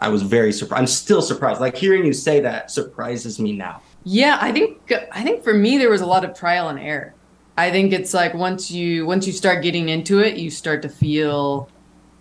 [0.00, 0.80] I was very surprised.
[0.80, 1.60] I'm still surprised.
[1.60, 3.82] Like hearing you say that surprises me now.
[4.04, 7.14] Yeah, I think I think for me there was a lot of trial and error.
[7.56, 10.88] I think it's like once you once you start getting into it, you start to
[10.88, 11.68] feel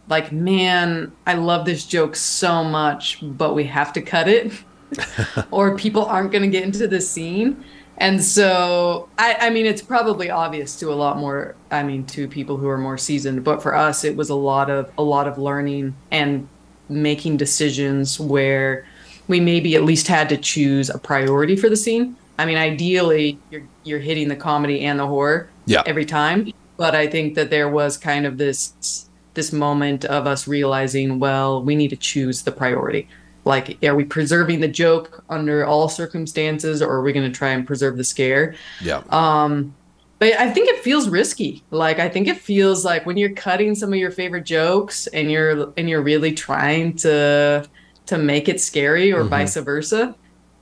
[0.09, 4.51] like, man, I love this joke so much, but we have to cut it,
[5.51, 7.63] or people aren't going to get into the scene.
[7.97, 11.55] And so, I, I mean, it's probably obvious to a lot more.
[11.69, 14.69] I mean, to people who are more seasoned, but for us, it was a lot
[14.69, 16.47] of a lot of learning and
[16.89, 18.85] making decisions where
[19.27, 22.17] we maybe at least had to choose a priority for the scene.
[22.41, 25.83] I mean, ideally, you're you're hitting the comedy and the horror Yeah.
[25.85, 28.73] every time, but I think that there was kind of this
[29.35, 33.07] this moment of us realizing, well, we need to choose the priority.
[33.45, 37.49] Like, are we preserving the joke under all circumstances, or are we going to try
[37.49, 38.55] and preserve the scare?
[38.81, 39.01] Yeah.
[39.09, 39.73] Um,
[40.19, 41.63] but I think it feels risky.
[41.71, 45.29] Like I think it feels like when you're cutting some of your favorite jokes and
[45.31, 47.65] you're and you're really trying to
[48.07, 49.29] to make it scary or Mhm.
[49.29, 50.15] vice versa.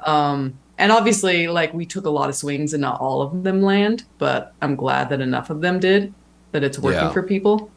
[0.05, 3.61] Um, and obviously, like we took a lot of swings and not all of them
[3.61, 6.13] land, but I'm glad that enough of them did.
[6.51, 7.11] That it's working Yeah.
[7.11, 7.69] for people.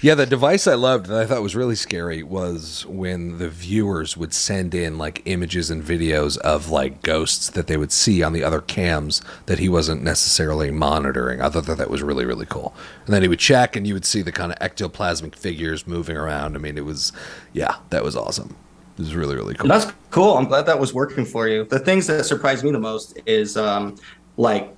[0.00, 4.16] Yeah, the device I loved that I thought was really scary was when the viewers
[4.16, 8.32] would send in like images and videos of like ghosts that they would see on
[8.34, 11.40] the other cams that he wasn't necessarily monitoring.
[11.40, 12.74] I thought that that was really really cool.
[13.06, 16.16] And then he would check, and you would see the kind of ectoplasmic figures moving
[16.16, 16.56] around.
[16.56, 17.12] I mean, it was
[17.52, 18.54] yeah, that was awesome.
[18.96, 19.68] It was really really cool.
[19.68, 20.38] That's cool.
[20.38, 21.64] I'm glad that was working for you.
[21.64, 23.96] The things that surprised me the most is um,
[24.38, 24.74] like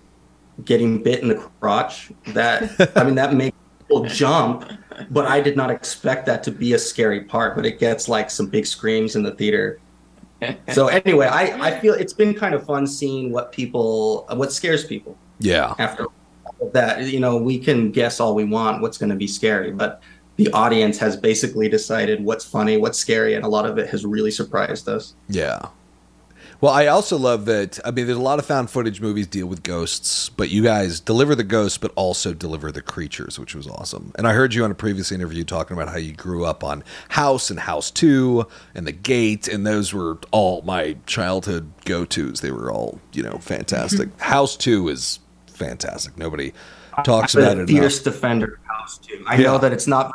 [0.65, 2.11] getting bit in the crotch.
[2.29, 4.71] That I mean, that makes people jump,
[5.11, 7.55] but I did not expect that to be a scary part.
[7.55, 9.81] But it gets like some big screams in the theater.
[10.73, 14.85] So anyway, I, I feel it's been kind of fun seeing what people what scares
[14.85, 16.07] people Yeah, after
[16.73, 17.07] that.
[17.07, 20.01] You know, we can guess all we want what's going to be scary, but
[20.38, 24.07] the audience has basically decided what's funny, what's scary, and a lot of it has
[24.07, 25.14] really surprised us.
[25.29, 25.66] Yeah.
[26.61, 27.79] Well, I also love that.
[27.85, 30.98] I mean, there's a lot of found footage movies deal with ghosts, but you guys
[30.98, 34.11] deliver the ghosts, but also deliver the creatures, which was awesome.
[34.16, 36.83] And I heard you on a previous interview talking about how you grew up on
[37.11, 42.40] House and House 2 and The Gate, and those were all my childhood go tos.
[42.40, 44.09] They were all, you know, fantastic.
[44.09, 44.22] Mm-hmm.
[44.22, 46.16] House 2 is fantastic.
[46.18, 46.53] Nobody
[47.05, 48.14] talks about it fierce enough.
[48.14, 49.24] defender of House 2.
[49.29, 49.44] I Yeah.
[49.44, 50.12] know that it's not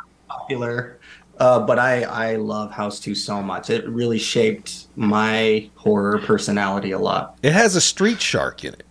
[0.48, 0.98] popular,
[1.38, 3.70] uh, but I, I love House 2 so much.
[3.70, 7.38] It really shaped my horror personality a lot.
[7.42, 8.84] It has a street shark in it.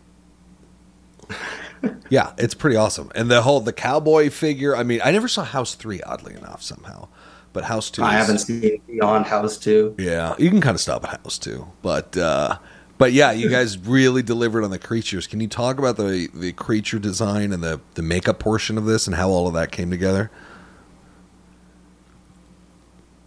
[2.09, 3.11] yeah, it's pretty awesome.
[3.15, 4.75] And the whole the cowboy figure.
[4.75, 7.07] I mean, I never saw House Three, oddly enough, somehow.
[7.51, 9.95] But House Two, I is- haven't seen Beyond House 2.
[9.99, 12.57] Yeah, you can kind of stop at House Two, but uh,
[12.97, 15.27] but yeah, you guys really delivered on the creatures.
[15.27, 19.05] Can you talk about the the creature design and the the makeup portion of this
[19.07, 20.31] and how all of that came together?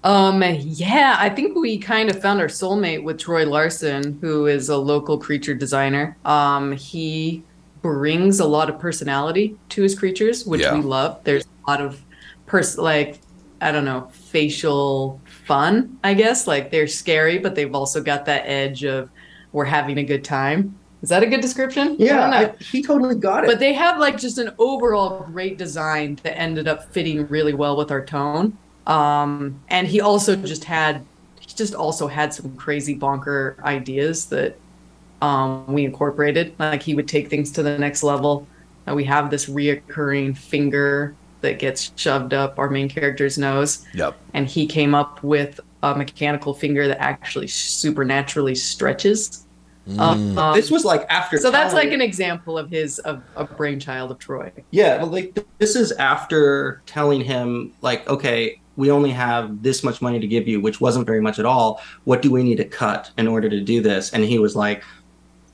[0.06, 4.68] Um, yeah, I think we kind of found our soulmate with Troy Larson, who is
[4.68, 6.16] a local creature designer.
[6.24, 7.42] Um, he
[7.82, 10.74] brings a lot of personality to his creatures, which Yeah.
[10.74, 11.18] we love.
[11.24, 12.00] There's a lot of
[12.46, 13.18] pers like
[13.60, 16.46] I don't know, facial fun, I guess.
[16.46, 19.10] Like they're scary, but they've also got that edge of
[19.52, 20.76] we're having a good time.
[21.02, 21.96] Is that a good description?
[22.00, 22.54] I don't know.
[22.60, 23.46] he totally got it.
[23.48, 27.76] But they have like just an overall great design that ended up fitting really well
[27.76, 28.56] with our tone.
[28.86, 31.04] Um, and he also just had,
[31.40, 34.56] he just also had some crazy bonker ideas that
[35.22, 36.54] um, we incorporated.
[36.58, 38.46] Like he would take things to the next level.
[38.88, 44.16] Uh, we have this reoccurring finger that gets shoved up our main character's nose Yep.
[44.32, 49.44] and he came up with a mechanical finger that actually supernaturally stretches.
[49.88, 50.36] Mm.
[50.36, 51.38] Um, this was like after.
[51.38, 54.50] so that's like an example of his of a brainchild of Troy.
[54.72, 60.00] Yeah, but like this is after telling him like, okay, we only have this much
[60.00, 61.80] money to give you, which wasn't very much at all.
[62.04, 64.12] What do we need to cut in order to do this?
[64.12, 64.84] And he was like,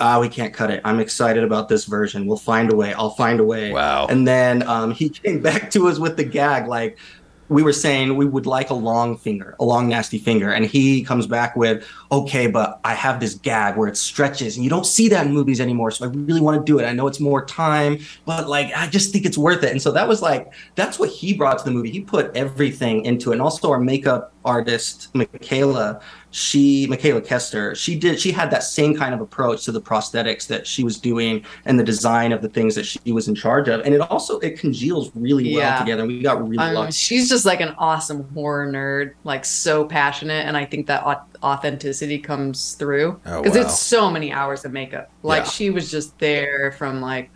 [0.00, 0.80] ah, we can't cut it.
[0.84, 2.26] I'm excited about this version.
[2.26, 2.92] We'll find a way.
[2.92, 3.72] I'll find a way.
[3.72, 4.06] Wow.
[4.08, 6.98] And then um, he came back to us with the gag like.
[7.52, 11.02] We were saying we would like a long finger, a long nasty finger, and he
[11.04, 14.86] comes back with, "Okay, but I have this gag where it stretches, and you don't
[14.86, 15.90] see that in movies anymore.
[15.90, 16.84] So I really want to do it.
[16.84, 19.92] I know it's more time, but like I just think it's worth it." And so
[19.92, 21.90] that was like that's what he brought to the movie.
[21.90, 26.00] He put everything into it, and also our makeup artist Michaela,
[26.34, 30.46] she Michaela Kester, she did she had that same kind of approach to the prosthetics
[30.48, 33.68] that she was doing and the design of the things that she was in charge
[33.68, 35.78] of, and it also it congeals really well Yeah.
[35.78, 36.06] together.
[36.06, 36.92] We got really Um, lucky.
[36.92, 41.04] she's just like an awesome horror nerd, like so passionate, and I think that
[41.42, 43.62] authenticity comes through Oh, because wow.
[43.64, 45.10] it's so many hours of makeup.
[45.22, 45.50] Like Yeah.
[45.50, 47.30] she was just there from like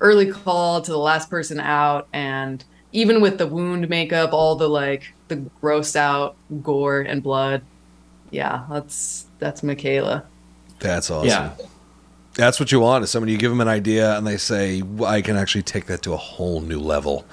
[0.00, 2.62] early call to the last person out, and
[2.92, 7.62] even with the wound makeup, all the like the gross out gore and blood.
[8.32, 10.24] Yeah, that's that's Michaela.
[10.80, 11.28] That's awesome.
[11.28, 11.52] Yeah.
[12.34, 15.20] That's what you want is somebody you give them an idea and they say, I
[15.20, 17.26] can actually take that to a whole new level.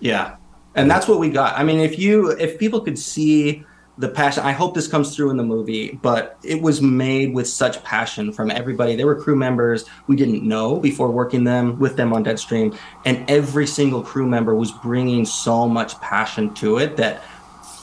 [0.00, 0.34] Yeah.
[0.74, 1.56] And that's what we got.
[1.56, 3.64] I mean, if you if people could see
[3.98, 7.48] the passion, I hope this comes through in the movie, but it was made with
[7.48, 8.94] such passion from everybody.
[8.96, 13.28] There were crew members we didn't know before working them with them on Deadstream, and
[13.28, 17.22] every single crew member was bringing so much passion to it that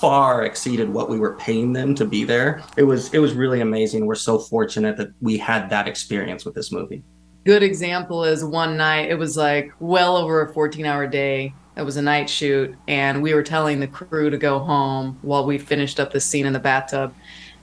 [0.06, 2.62] far exceeded what we were paying them to be there.
[2.78, 4.06] It was it was really amazing.
[4.06, 7.04] We're so fortunate that we had that experience with this movie.
[7.44, 11.82] good example is one night it was like well over a 14 hour day it
[11.82, 15.58] was a night shoot and we were telling the crew to go home while we
[15.58, 17.12] finished up the scene in the bathtub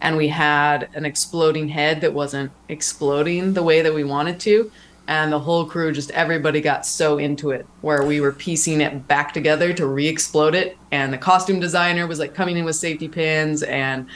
[0.01, 4.71] and we had an exploding head that wasn't exploding the way that we wanted to
[5.13, 9.07] and the whole crew just everybody got so into it where we were piecing it
[9.09, 10.79] back together to re-explode it.
[10.91, 14.07] And the costume designer was like coming in with safety pins and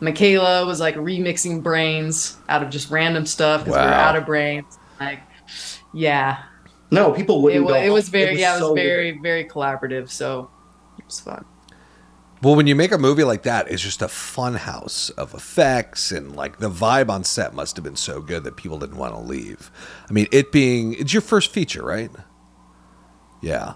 [0.00, 4.24] michaela was like remixing brains out of just random stuff because we were out of
[4.24, 4.78] brains.
[4.98, 5.20] Like
[5.92, 6.42] yeah.
[6.90, 7.82] No, people it, wouldn't wa- go.
[7.82, 10.50] it was very yeah it was so very very collaborative so
[10.98, 11.44] it was fun
[12.42, 16.12] Well, when you make a movie like that, it's just a fun house of effects
[16.12, 19.14] and like the vibe on set must have been so good that people didn't want
[19.14, 19.70] to leave.
[20.08, 22.10] I mean, it being it's your first feature, right?
[23.40, 23.74] Yeah.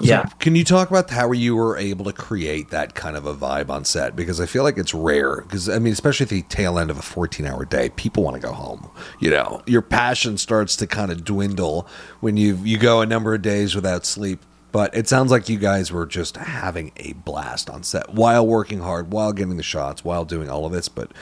[0.00, 0.24] Yeah.
[0.38, 3.70] Can you talk about how you were able to create that kind of a vibe
[3.70, 4.16] on set?
[4.16, 5.42] Because I feel like it's rare.
[5.42, 8.34] Because I mean, especially at the tail end of a 14 hour day, people want
[8.34, 8.90] to go home.
[9.20, 11.88] You know, your passion starts to kind of dwindle
[12.20, 14.40] when you you go a number of days without sleep.
[14.74, 18.80] But it sounds like you guys were just having a blast on set while working
[18.80, 20.88] hard, while getting the shots, while doing all of this.
[20.88, 21.12] But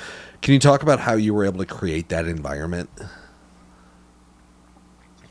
[0.40, 2.88] can you talk about how you were able to create that environment?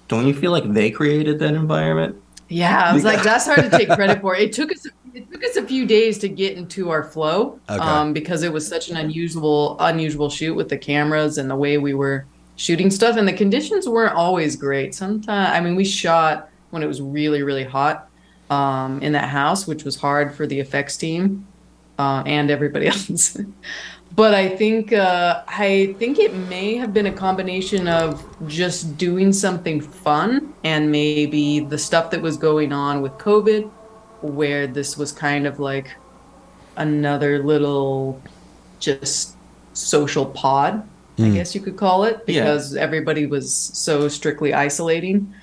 [0.07, 2.21] Don't you feel like they created that environment?
[2.47, 4.35] Yeah, I was like, that's hard to take credit for.
[4.35, 7.79] It took us it took us a few days to get into our flow Okay.
[7.83, 11.79] um, because it was such an unusual unusual shoot with the cameras and the way
[11.79, 16.49] we were shooting stuff and the conditions weren't always great sometimes i mean we shot
[16.69, 18.07] when it was really really hot
[18.57, 21.47] um, in that house which was hard for the effects team
[21.97, 23.37] uh, and everybody else.
[24.13, 28.11] But i think uh, i think it may have been a combination of
[28.47, 33.71] just doing something fun and maybe the stuff that was going on with covid
[34.21, 35.95] where this was kind of like
[36.75, 38.21] another little
[38.79, 39.35] just
[39.73, 40.83] social pod
[41.19, 42.41] i guess you could call it Yeah.
[42.43, 45.33] because everybody was so strictly isolating.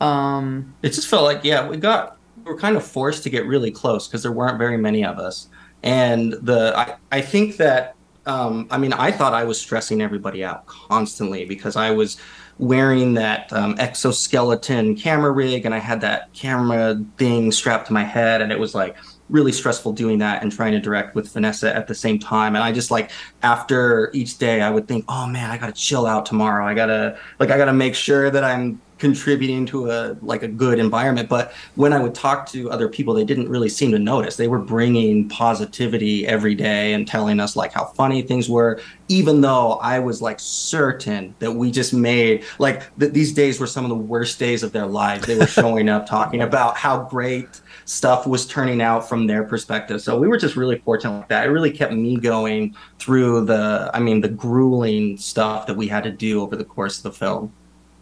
[0.00, 2.17] Um it just felt like yeah we got
[2.48, 5.18] we were kind of forced to get really close because there weren't very many of
[5.18, 5.48] us
[5.82, 7.94] and the i, I think that
[8.26, 12.16] um, i mean i thought i was stressing everybody out constantly because i was
[12.58, 18.04] wearing that um, exoskeleton camera rig and i had that camera thing strapped to my
[18.04, 18.96] head and it was like
[19.28, 22.56] really stressful doing that and trying to direct with Vanessa at the same time.
[22.56, 23.10] And I just like
[23.42, 26.66] after each day, I would think, oh man, I gotta chill out tomorrow.
[26.66, 30.78] I gotta like I gotta make sure that I'm contributing to a like a good
[30.78, 31.28] environment.
[31.28, 34.36] But when I would talk to other people, they didn't really seem to notice.
[34.36, 39.40] They were bringing positivity every day and telling us like how funny things were, even
[39.40, 43.84] though I was like certain that we just made like that these days were some
[43.84, 45.26] of the worst days of their lives.
[45.26, 50.02] They were showing up talking about how great stuff was turning out from their perspective.
[50.02, 51.46] So we were just really fortunate like that.
[51.46, 56.04] It really kept me going through the, I mean, the grueling stuff that we had
[56.04, 57.52] to do over the course of the film.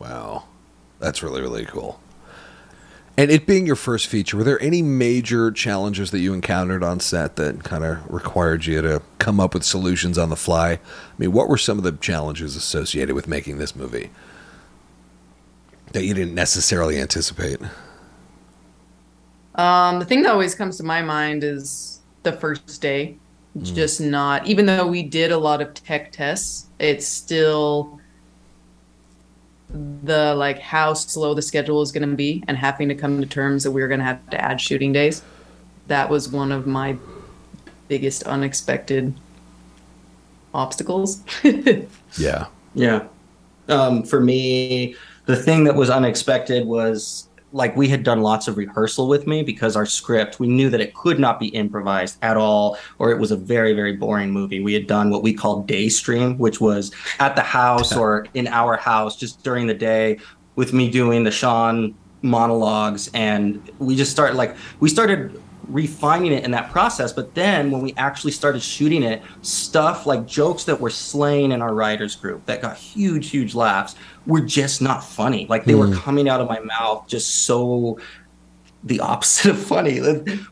[0.01, 0.45] Wow.
[0.99, 2.01] That's really, really cool.
[3.19, 7.01] And it being your first feature, were there any major challenges that you encountered on
[7.01, 10.73] set that kind of required you to come up with solutions on the fly?
[10.73, 10.81] I
[11.17, 14.11] mean, what were some of the challenges associated with making this movie
[15.93, 17.59] that you didn't necessarily anticipate?
[19.55, 23.17] Um, the thing that always comes to my mind is the first day.
[23.63, 27.99] Just not, even though we did a lot of tech tests, it's still
[29.69, 33.27] the like how slow the schedule is going to be and having to come to
[33.27, 35.23] terms that we were going to have to add shooting days.
[35.89, 36.97] That was one of my
[37.89, 39.15] biggest unexpected
[40.55, 41.23] obstacles.
[42.19, 42.47] Yeah.
[42.75, 43.09] Yeah.
[43.69, 44.95] Um, for me,
[45.27, 49.43] the thing that was unexpected was like we had done lots of rehearsal with me
[49.43, 53.19] because our script, we knew that it could not be improvised at all, or it
[53.19, 54.61] was a very, very boring movie.
[54.61, 58.47] We had done what we called day stream, which was at the house or in
[58.47, 60.19] our house just during the day
[60.55, 63.11] with me doing the Sean monologues.
[63.15, 67.13] And we just started like, we started refining it in that process.
[67.13, 71.63] But then when we actually started shooting it, stuff like jokes that were slaying in
[71.63, 73.97] our writers group that got huge, huge laughs
[74.27, 75.47] were just not funny.
[75.49, 75.95] Like they were hmm.
[75.95, 77.99] coming out of my mouth just so
[78.87, 80.01] the opposite of funny.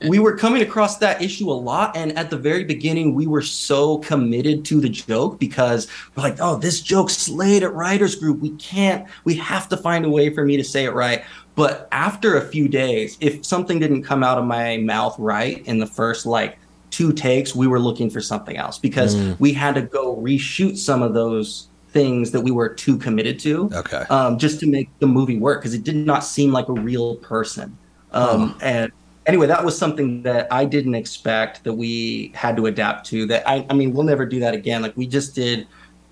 [0.09, 1.97] We were coming across that issue a lot.
[1.97, 6.39] And at the very beginning, we were so committed to the joke because we're like,
[6.41, 8.41] oh, this joke slayed at writers group.
[8.41, 11.25] We can't, we have to find a way for me to say it right.
[11.55, 15.79] But after a few days, if something didn't come out of my mouth right in
[15.79, 16.59] the first like
[16.91, 21.03] two takes, we were looking for something else because we had to go reshoot some
[21.03, 24.03] of those things that we were too committed to Okay.
[24.11, 27.17] um, just to make the movie work because it did not seem like a real
[27.17, 27.77] person.
[28.13, 28.91] Um, And
[29.27, 33.27] anyway, that was something that I didn't expect that we had to adapt to.
[33.27, 34.83] That I, I mean, we'll never do that again.
[34.83, 35.69] Like we just did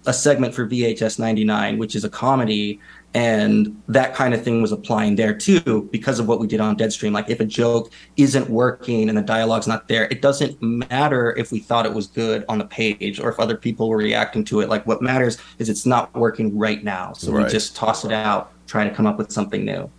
[0.07, 2.81] a segment for VHS 99, which is a comedy.
[3.15, 6.77] And that kind of thing was applying there too because of what we did on
[6.79, 7.13] Deadstream.
[7.13, 11.53] Like if a joke isn't working and the dialogue's not there, it doesn't matter if
[11.53, 14.61] we thought it was good on the page or if other people were reacting to
[14.61, 14.71] it.
[14.71, 17.13] Like what matters is it's not working right now.
[17.13, 17.45] So Right.
[17.45, 19.91] we just toss it out, try to come up with something new.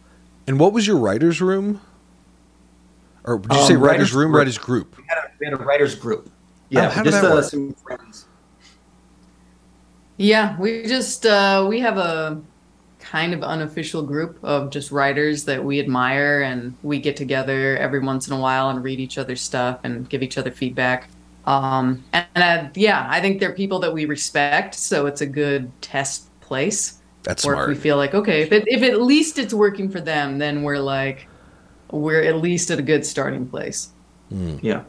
[0.47, 1.81] And what was your writer's room?
[3.25, 4.39] Or did you Um, say writer's writer's room, group.
[4.39, 4.97] writers group?
[4.97, 6.31] We had a, we had a writers group.
[6.69, 7.43] Yeah, Oh, how did just that uh, work?
[7.45, 8.25] some friends.
[10.17, 12.41] Yeah, we just uh, we have a
[13.03, 17.99] kind of unofficial group of just writers that we admire, and we get together every
[17.99, 21.09] once in a while and read each other's stuff and give each other feedback.
[21.45, 25.69] Um, and uh, yeah, I think they're people that we respect, so it's a good
[25.81, 26.99] test place.
[27.23, 27.69] That's or smart.
[27.69, 30.63] if we feel like okay, if it, if at least it's working for them, then
[30.63, 31.27] we're like
[31.91, 33.89] we're at least at a good starting place.
[34.31, 34.83] Yeah.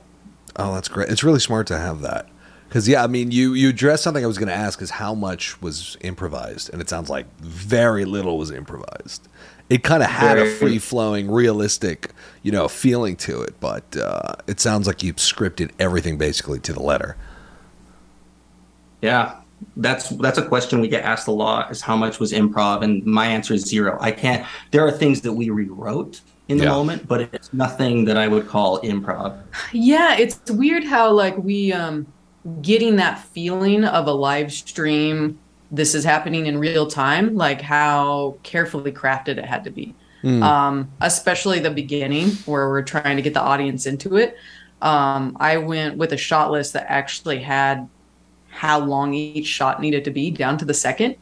[0.56, 1.10] Oh, that's great.
[1.10, 2.28] It's really smart to have that.
[2.68, 5.14] Because yeah, I mean, you you addressed something I was going to ask is how
[5.14, 9.28] much was improvised, and it sounds like very little was improvised.
[9.70, 12.10] It kind of had a free flowing, realistic,
[12.42, 16.72] you know, feeling to it, but uh, it sounds like you scripted everything basically to
[16.72, 17.16] the letter.
[19.00, 19.36] Yeah.
[19.76, 23.04] that's that's a question we get asked a lot is how much was improv and
[23.06, 26.70] my answer is zero i can't there are things that we rewrote in the Yeah.
[26.70, 29.38] moment but it's nothing that i would call improv
[29.72, 32.06] Yeah, it's weird how like we um
[32.62, 35.38] getting that feeling of a live stream
[35.70, 39.95] this is happening in real time, like how carefully crafted it had to be.
[40.42, 44.36] Um especially the beginning where we're trying to get the audience into it.
[44.82, 47.88] Um I went with a shot list that actually had
[48.49, 51.16] how long each shot needed to be down to the second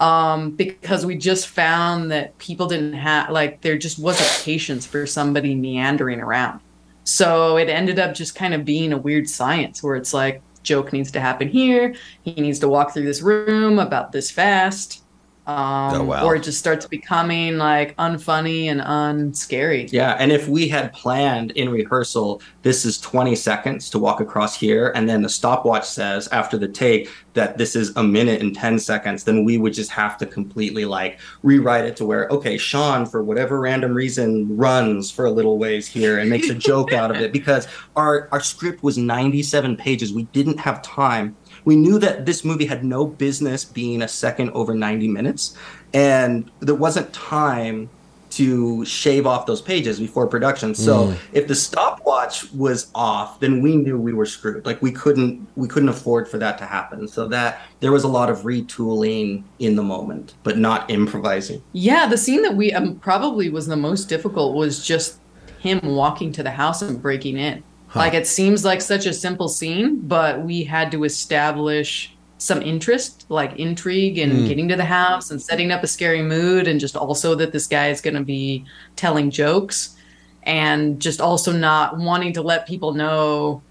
[0.00, 5.06] um, because we just found that people didn't have like there just wasn't patience for
[5.06, 6.60] somebody meandering around.
[7.04, 10.92] So it ended up just kind of being a weird science where it's like joke
[10.92, 15.02] needs to happen here, he needs to walk through this room about this fast.
[15.48, 16.26] Um, Oh, wow.
[16.26, 19.90] Or it just starts becoming like unfunny and unscary.
[19.90, 24.54] Yeah, and if we had planned in rehearsal, this is 20 seconds to walk across
[24.58, 28.54] here, and then the stopwatch says after the take that this is a minute and
[28.54, 32.58] 10 seconds, then we would just have to completely like rewrite it to where, okay,
[32.58, 36.92] Sean, for whatever random reason, runs for a little ways here and makes a joke
[36.92, 40.12] out of it because our, our script was 97 pages.
[40.12, 41.36] We didn't have time.
[41.64, 45.56] We knew that this movie had no business being a second over 90 minutes,
[45.92, 47.90] and there wasn't time
[48.30, 50.74] to shave off those pages before production.
[50.74, 54.66] So if the stopwatch was off, then we knew we were screwed.
[54.66, 57.08] Like we couldn't we couldn't afford for that to happen.
[57.08, 61.62] So that there was a lot of retooling in the moment, but not improvising.
[61.72, 65.18] Yeah, the scene that we um, probably was the most difficult was just
[65.58, 67.62] him walking to the house and breaking in.
[67.94, 73.26] Like it seems like such a simple scene, but we had to establish some interest,
[73.28, 74.46] like intrigue and hmm.
[74.46, 77.66] getting to the house and setting up a scary mood and just also that this
[77.66, 78.64] guy is going to be
[78.94, 79.96] telling jokes
[80.44, 83.62] and just also not wanting to let people know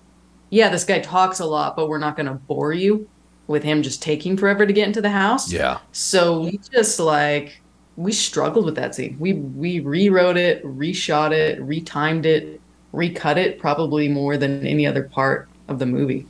[0.49, 3.09] yeah, this guy talks a lot, but we're not going to bore you
[3.47, 5.51] with him just taking forever to get into the house.
[5.51, 5.79] Yeah.
[5.91, 7.61] So we just like
[7.95, 9.17] we struggled with that scene.
[9.19, 12.61] We we rewrote it, reshot it, retimed it,
[12.93, 16.25] recut it probably more than any other part of the movie.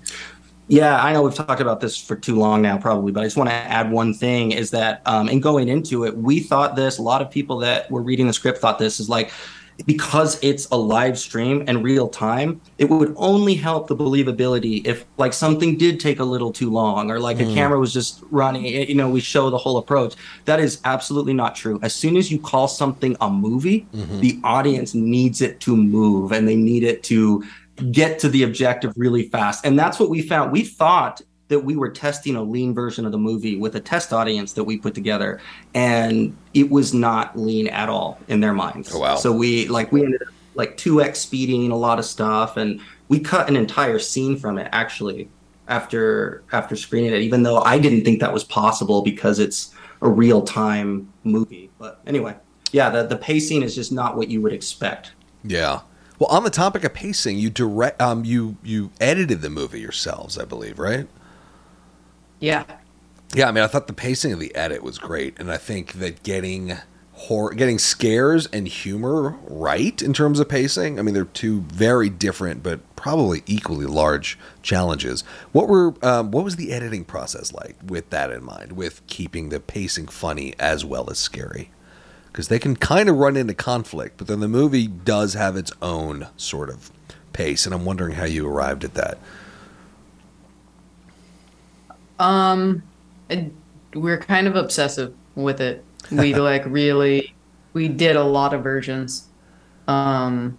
[0.70, 3.38] Yeah, I know we've talked about this for too long now, probably, but I just
[3.38, 6.98] want to add one thing is that um, in going into it, we thought this,
[6.98, 9.32] a lot of people that were reading the script thought this is like,
[9.86, 15.06] because it's a live stream and real time, it would only help the believability if
[15.18, 17.54] like something did take a little too long or like a hmm.
[17.54, 20.16] camera was just running, you know, we show the whole approach.
[20.46, 21.80] That is absolutely not true.
[21.84, 24.20] As soon as you call something a movie, mm-hmm.
[24.20, 27.44] the audience needs it to move and they need it to
[27.92, 29.66] get to the objective really fast.
[29.66, 30.52] And that's what we found.
[30.52, 34.12] We thought that we were testing a lean version of the movie with a test
[34.12, 35.40] audience that we put together
[35.74, 38.94] and it was not lean at all in their minds.
[38.94, 39.16] Oh, wow.
[39.16, 43.20] So we like we ended up like 2x speeding a lot of stuff and we
[43.20, 45.30] cut an entire scene from it actually
[45.68, 50.10] after after screening it even though I didn't think that was possible because it's a
[50.10, 51.70] real time movie.
[51.80, 52.36] But anyway,
[52.72, 55.14] yeah, the the pacing is just not what you would expect.
[55.44, 55.82] Yeah.
[56.20, 60.38] Well, on the topic of pacing, you direct um you you edited the movie yourselves,
[60.38, 61.08] I believe, right?
[62.40, 62.66] Yeah.
[63.34, 65.94] Yeah, I mean, I thought the pacing of the edit was great, and I think
[65.94, 66.78] that getting
[67.18, 71.00] horror, getting scares and humor right in terms of pacing.
[71.00, 75.24] I mean, they're two very different, but probably equally large challenges.
[75.52, 79.50] What were um, what was the editing process like with that in mind, with keeping
[79.50, 81.72] the pacing funny as well as scary?
[82.28, 85.72] Because they can kind of run into conflict, but then the movie does have its
[85.82, 86.92] own sort of
[87.34, 89.18] pace, and I'm wondering how you arrived at that.
[92.20, 92.84] Um
[93.94, 95.84] we're kind of obsessive with it.
[96.12, 97.36] We like really
[97.74, 99.28] we did a lot of versions.
[99.88, 100.58] Um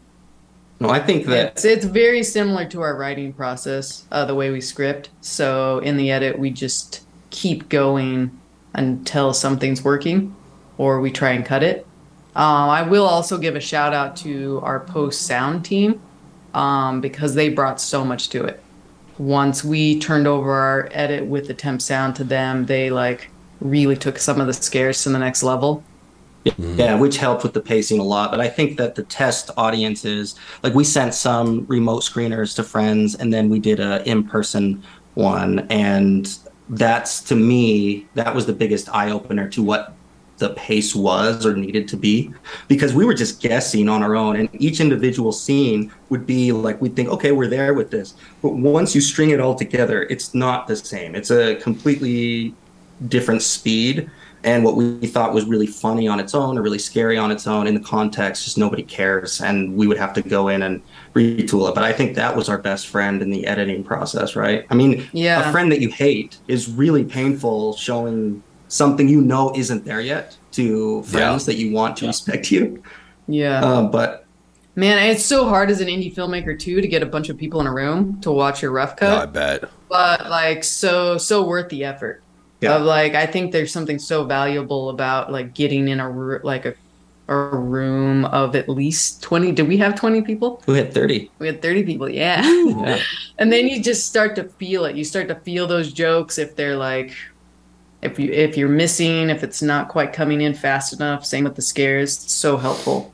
[0.80, 4.50] No, I think that it's, it's very similar to our writing process, uh, the way
[4.50, 5.10] we script.
[5.20, 8.38] So in the edit, we just keep going
[8.74, 10.36] until something's working,
[10.76, 11.86] or we try and cut it.
[12.36, 16.00] Um, I will also give a shout out to our post sound team
[16.54, 18.62] um, because they brought so much to it.
[19.18, 23.96] Once we turned over our edit with the temp sound to them, they like really
[23.96, 25.82] took some of the scares to the next level.
[26.44, 27.00] Yeah, mm-hmm.
[27.00, 28.30] which helped with the pacing a lot.
[28.30, 33.16] But I think that the test audiences, like we sent some remote screeners to friends,
[33.16, 34.82] and then we did a in-person
[35.14, 36.38] one, and
[36.70, 39.94] that's to me that was the biggest eye opener to what
[40.38, 42.32] the pace was or needed to be
[42.68, 46.80] because we were just guessing on our own and each individual scene would be like
[46.80, 48.14] we'd think okay we're there with this.
[48.42, 51.14] But once you string it all together it's not the same.
[51.14, 52.54] It's a completely
[53.08, 54.10] different speed
[54.44, 57.46] and what we thought was really funny on its own or really scary on its
[57.48, 60.80] own in the context just nobody cares and we would have to go in and
[61.14, 61.74] retool it.
[61.74, 64.64] But i think that was our best friend in the editing process right?
[64.70, 65.48] I mean Yeah.
[65.48, 70.36] a friend that you hate is really painful showing something you know isn't there yet
[70.52, 72.82] to friends that you want to respect you.
[73.26, 73.60] Yeah.
[73.60, 74.24] um, but
[74.76, 77.60] Man, it's so hard as an indie filmmaker too to get a bunch of people
[77.60, 79.64] in a room to watch your rough No, I cut, bet.
[79.88, 82.22] but like so so worth the effort.
[82.60, 82.76] Yeah.
[82.76, 86.08] Of like I think there's something so valuable about like getting in a
[86.44, 86.74] like a
[87.28, 90.62] a room of at least 20 did we have 20 people?
[90.66, 92.40] We had 30 we had 30 people yeah.
[92.42, 93.00] Yeah.
[93.38, 94.96] And then you just start to feel it.
[94.96, 97.14] You start to feel those jokes if they're like
[98.02, 101.54] if you if you're missing if it's not quite coming in fast enough same with
[101.56, 103.12] the scares it's so helpful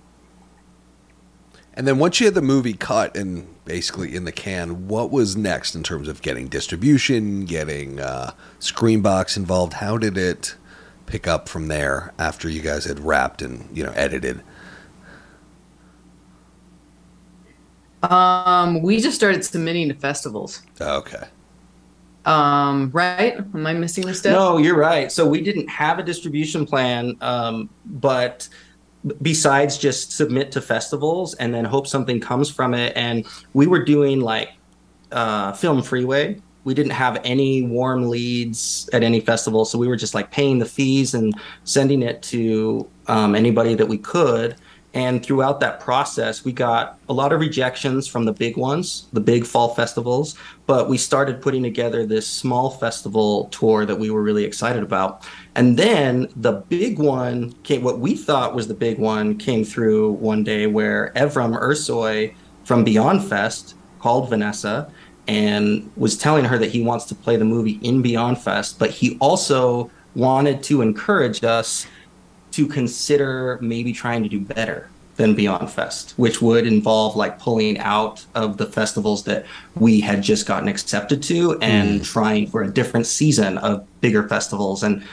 [1.76, 5.36] And then once you had the movie cut and basically in the can, what was
[5.36, 9.74] next in terms of getting distribution, getting uh, Screenbox involved?
[9.74, 10.56] How did it
[11.06, 14.42] pick up from there after you guys had wrapped and you know edited?
[18.02, 21.24] um we just started submitting to festivals Okay.
[22.26, 25.12] Um right am i missing a step No, you're right.
[25.12, 28.48] So we didn't have a distribution plan, um, but
[29.22, 32.92] besides just submit to festivals and then hope something comes from it.
[32.96, 34.50] And we were doing like
[35.12, 36.40] uh, Film Freeway.
[36.64, 40.58] We didn't have any warm leads at any festival, so we were just like paying
[40.58, 44.56] the fees and sending it to um, anybody that we could.
[44.94, 49.20] And throughout that process, we got a lot of rejections from the big ones, the
[49.20, 50.36] big fall festivals.
[50.66, 55.26] But we started putting together this small festival tour that we were really excited about.
[55.56, 60.12] And then the big one came, what we thought was the big one came through
[60.12, 62.32] one day where Evrim Ersoy
[62.62, 64.88] from Beyond Fest called Vanessa
[65.26, 68.90] and was telling her that he wants to play the movie in Beyond Fest, but
[68.90, 71.86] he also wanted to encourage us
[72.54, 77.78] to consider maybe trying to do better than Beyond Fest, which would involve like pulling
[77.78, 79.44] out of the festivals that
[79.74, 82.04] we had just gotten accepted to and mm.
[82.04, 84.82] trying for a different season of bigger festivals.
[84.82, 85.04] And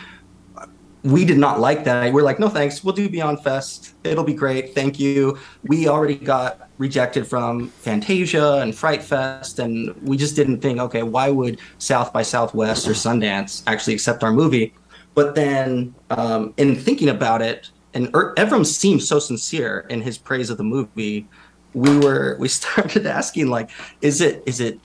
[1.04, 2.14] we did not like that.
[2.14, 3.96] We're like, no thanks, we'll do Beyond Fest.
[4.04, 4.76] It'll be great.
[4.76, 5.40] Thank you.
[5.64, 11.02] We already got rejected from Fantasia and Fright Fest, and we just didn't think, okay,
[11.02, 14.74] why would South by Southwest or Sundance actually accept our movie?
[15.14, 20.18] But then, um, in thinking about it, and er- Evrim seemed so sincere in his
[20.18, 21.28] praise of the movie.
[21.74, 23.70] We were we started asking like,
[24.02, 24.80] is it is it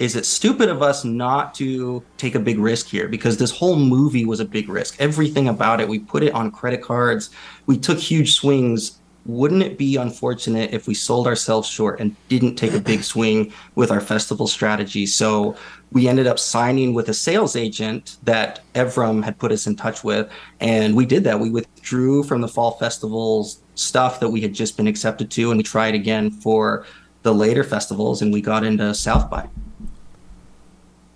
[0.00, 3.06] is it stupid of us not to take a big risk here?
[3.06, 4.96] Because this whole movie was a big risk.
[4.98, 7.28] Everything about it, we put it on credit cards.
[7.66, 8.99] We took huge swings.
[9.26, 13.52] Wouldn't it be unfortunate if we sold ourselves short and didn't take a big swing
[13.74, 15.06] with our festival strategy?
[15.06, 15.56] So
[15.92, 20.04] we ended up signing with a sales agent that Evrim had put us in touch
[20.04, 20.30] with.
[20.60, 21.40] And we did that.
[21.40, 25.58] We withdrew from the fall festivals stuff that we had just been accepted to, and
[25.58, 26.86] we tried again for
[27.22, 29.48] the later festivals, and we got into South by.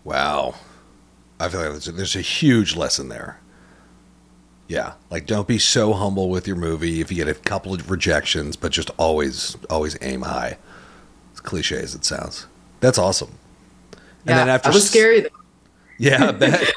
[0.02, 0.55] Wow.
[1.40, 3.38] I feel like there's a, there's a huge lesson there.
[4.67, 7.91] Yeah, like don't be so humble with your movie if you get a couple of
[7.91, 10.57] rejections, but just always always aim high.
[11.35, 12.47] As cliche as it sounds.
[12.81, 13.39] That's awesome.
[14.27, 15.29] yeah, then after that was scary though.
[15.99, 16.73] Yeah, I bet.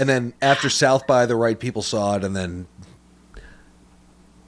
[0.00, 2.66] and then after South by, the right people saw it, and then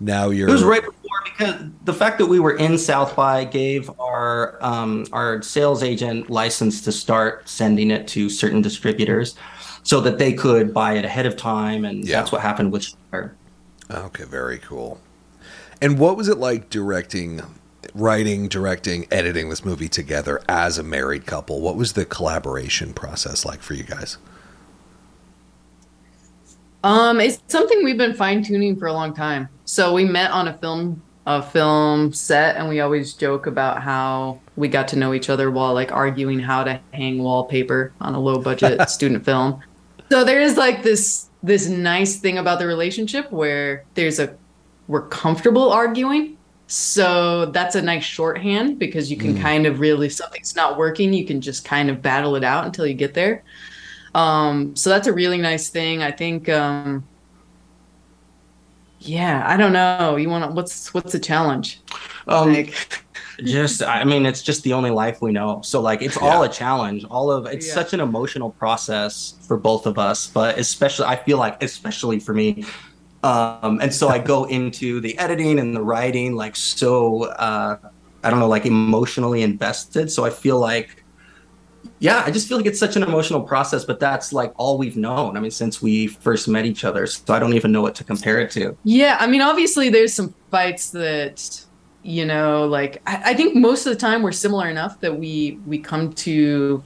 [0.00, 0.48] now you're.
[0.48, 0.94] It was right before
[1.24, 6.30] because the fact that we were in South by gave our um, our sales agent
[6.30, 9.36] license to start sending it to certain distributors,
[9.82, 12.18] so that they could buy it ahead of time, and Yeah.
[12.20, 12.84] that's what happened with.
[13.10, 13.34] Shudder.
[13.90, 15.00] Okay, very cool.
[15.80, 17.40] And what was it like directing,
[17.94, 21.60] writing, directing, editing this movie together as a married couple?
[21.60, 24.18] What was the collaboration process like for you guys?
[26.84, 29.48] Um, it's something we've been fine tuning for a long time.
[29.64, 34.40] So we met on a film a film set, and we always joke about how
[34.56, 38.18] we got to know each other while like arguing how to hang wallpaper on a
[38.18, 39.60] low budget student film.
[40.10, 44.34] So there is like this this nice thing about the relationship where there's a
[44.86, 46.38] we're comfortable arguing.
[46.66, 49.40] So that's a nice shorthand because you can Mm.
[49.42, 52.86] kind of really something's not working, you can just kind of battle it out until
[52.86, 53.42] you get there.
[54.18, 56.02] Um, so that's a really nice thing.
[56.02, 57.08] I think um
[59.00, 60.16] yeah, I don't know.
[60.16, 61.82] You want to what's what's the challenge?
[62.26, 62.74] Um, Like
[63.44, 66.48] just i mean it's just the only life we know so like it's all a
[66.48, 67.74] challenge all of it's Yeah.
[67.74, 72.34] such an emotional process for both of us but especially i feel like especially for
[72.34, 72.64] me
[73.22, 77.76] um and so i go into the editing and the writing like so uh
[78.24, 81.04] i don't know like emotionally invested so i feel like
[82.00, 84.96] yeah, I just feel like it's such an emotional process, but that's like all we've
[84.96, 85.36] known.
[85.36, 88.04] I mean, since we first met each other, so I don't even know what to
[88.04, 88.76] compare it to.
[88.84, 91.64] Yeah, I mean, obviously, there's some fights that
[92.02, 95.78] you know, like I, think most of the time we're similar enough that we we
[95.78, 96.82] come to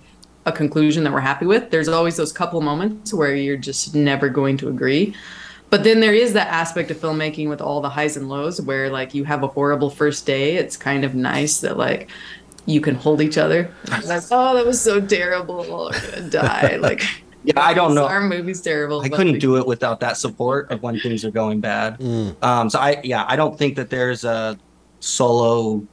[0.47, 1.71] a conclusion that we're happy with.
[1.71, 5.15] There's always those couple moments where you're just never going to agree.
[5.71, 8.91] But then there is that aspect of filmmaking with all the highs and lows where
[8.91, 10.57] like you have a horrible first day.
[10.57, 12.11] It's kind of nice that like
[12.67, 13.71] you can hold each other.
[14.07, 15.89] Like, oh, that was so terrible.
[15.89, 16.77] I'm gonna die.
[16.81, 17.03] Like
[17.45, 18.07] Yeah, I don't know.
[18.07, 19.01] our movie's terrible.
[19.01, 21.99] I couldn't do it without that support of when things are going bad.
[21.99, 22.43] Mm.
[22.43, 24.57] Um, so I, yeah, I don't think that there's a
[25.01, 25.87] solo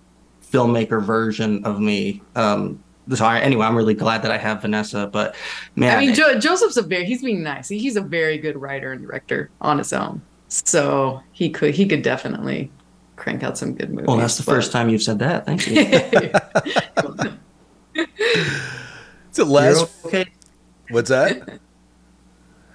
[0.52, 2.22] filmmaker version of me.
[2.36, 5.36] Um, so I, anyway, I'm really glad that I have Vanessa, but
[5.76, 7.68] man, I mean, jo- Joseph's a very he's being nice.
[7.70, 10.22] He's a very good writer and director on his own.
[10.48, 12.72] So he could he could definitely
[13.20, 14.08] crank out some good movies.
[14.08, 15.46] well, that's the but- first time you've said that.
[15.46, 15.76] Thank you.
[19.30, 19.88] It's a last.
[20.04, 20.32] You're okay.
[20.90, 21.60] What's that?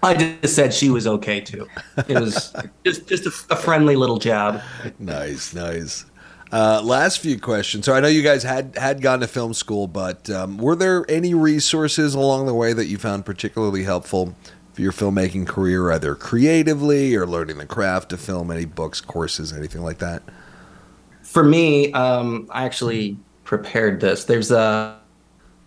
[0.03, 1.66] I just said she was okay too.
[2.09, 4.61] It was just just a, a friendly little jab.
[4.99, 6.05] nice, nice.
[6.53, 7.84] Uh, last few questions.
[7.86, 11.05] So I know you guys had had gone to film school, but um, were there
[11.09, 14.34] any resources along the way that you found particularly helpful for
[14.76, 18.50] your filmmaking career, either creatively or learning the craft of film?
[18.50, 20.22] Any books, courses, anything like that?
[21.22, 24.24] For me, um, I actually prepared this.
[24.24, 24.98] There's a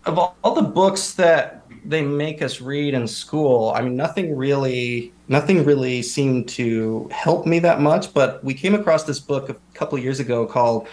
[0.06, 3.72] of all, all the books that they make us read in school.
[3.74, 8.12] I mean, nothing really, nothing really seemed to help me that much.
[8.12, 10.88] But we came across this book a couple years ago called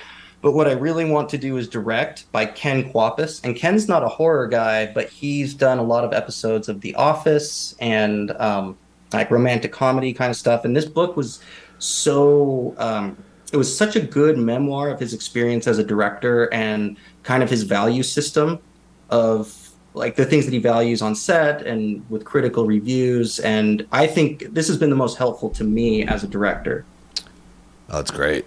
[0.46, 3.44] "But What I Really Want to Do Is Direct" by Ken Kwapis.
[3.44, 6.94] And Ken's not a horror guy, but he's done a lot of episodes of The
[6.94, 8.78] Office and um,
[9.12, 10.64] like romantic comedy kind of stuff.
[10.64, 11.40] And this book was
[11.80, 13.18] so um,
[13.52, 17.50] it was such a good memoir of his experience as a director and kind of
[17.50, 18.60] his value system
[19.10, 24.06] of like the things that he values on set and with critical reviews and i
[24.06, 26.84] think this has been the most helpful to me as a director
[27.90, 28.46] Oh, that's great.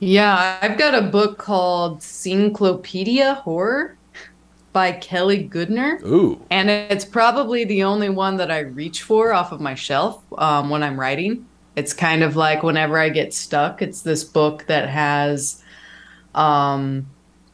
[0.00, 3.96] Yeah, I've got a book called Sceneclopedia Horror
[4.72, 6.00] by Kelly Goodner.
[6.04, 10.22] Ooh, And it's probably the only one that I reach for off of my shelf
[10.36, 11.46] um, when I'm writing.
[11.74, 15.62] It's kind of like whenever I get stuck, it's this book that has
[16.34, 17.06] um,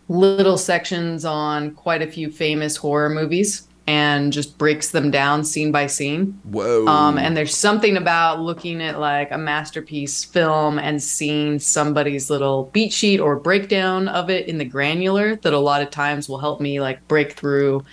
[0.09, 5.71] little sections on quite a few famous horror movies and just breaks them down scene
[5.71, 6.41] by scene.
[6.45, 6.87] whoa.
[6.87, 12.71] Um, and there's something about looking at like a masterpiece film and seeing somebody's little
[12.73, 16.39] beat sheet or breakdown of it in the granular that a lot of times will
[16.39, 17.85] help me like break through.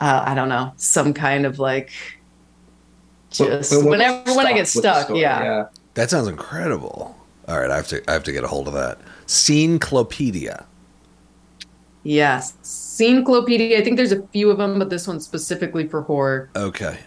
[0.00, 1.90] Uh, I don't know, some kind of like
[3.30, 5.66] just When- when we're whenever when I get stuck, story, yeah.
[5.94, 7.16] that sounds incredible.
[7.48, 8.98] All right, I have to I have to get a hold of that.
[9.26, 10.64] Sceneclopedia.
[12.08, 12.54] Yes.
[12.62, 13.78] Sceneclopedia.
[13.78, 16.48] I think there's a few of them, but this one's specifically for horror.
[16.56, 17.00] Okay.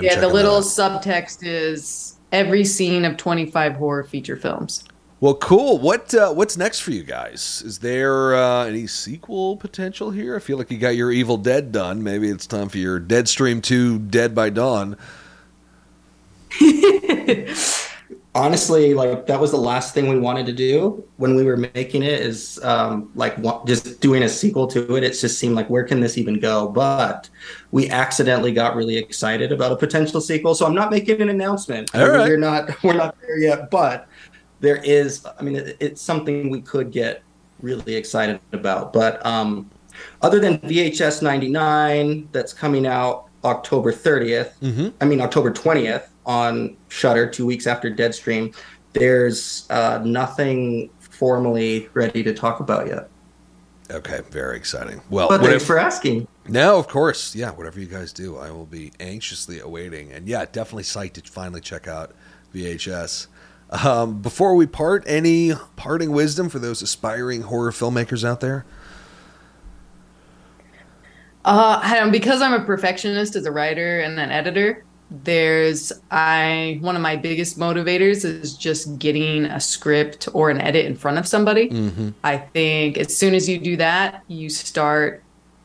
[0.00, 4.82] Yeah, the little subtext is every scene of 25 horror feature films.
[5.20, 5.78] Well, cool.
[5.78, 7.62] What uh, what's next for you guys?
[7.64, 10.34] Is there uh, any sequel potential here?
[10.34, 12.02] I feel like you got your Evil Dead done.
[12.02, 14.96] Maybe it's time for your Deadstream Two: Dead by Dawn.
[18.34, 22.02] honestly like that was the last thing we wanted to do when we were making
[22.02, 25.04] it is um like just doing a sequel to it.
[25.04, 26.68] It just seemed like where can this even go?
[26.68, 27.28] But
[27.72, 30.54] we accidentally got really excited about a potential sequel.
[30.54, 31.94] So i'm not making an announcement.
[31.94, 32.28] All right.
[32.28, 33.70] we're not we're not there yet.
[33.70, 34.08] But
[34.60, 37.22] there is i mean it, it's something we could get
[37.60, 38.92] really excited about.
[38.94, 39.70] But um
[40.22, 44.88] other than vhs 99 that's coming out october 30th Mm-hmm.
[45.00, 48.54] I mean October 20th on Shudder, two weeks after Deadstream.
[48.92, 53.08] There's uh, nothing formally ready to talk about yet.
[53.90, 55.00] Okay, very exciting.
[55.10, 56.26] Well, But whatever- thanks for asking.
[56.48, 57.50] no, of course, yeah.
[57.50, 60.12] Whatever you guys do, I will be anxiously awaiting.
[60.12, 62.12] And yeah, definitely psyched to finally check out
[62.54, 63.26] VHS.
[63.84, 68.64] Um, before we part, any parting wisdom for those aspiring horror filmmakers out there?
[71.44, 74.84] Uh, I don't, because I'm a perfectionist as a writer and an editor.
[75.24, 80.86] There's I one of my biggest motivators is just getting a script or an edit
[80.86, 81.68] in front of somebody.
[81.68, 82.10] Mm-hmm.
[82.24, 85.22] I think as soon as you do that, you start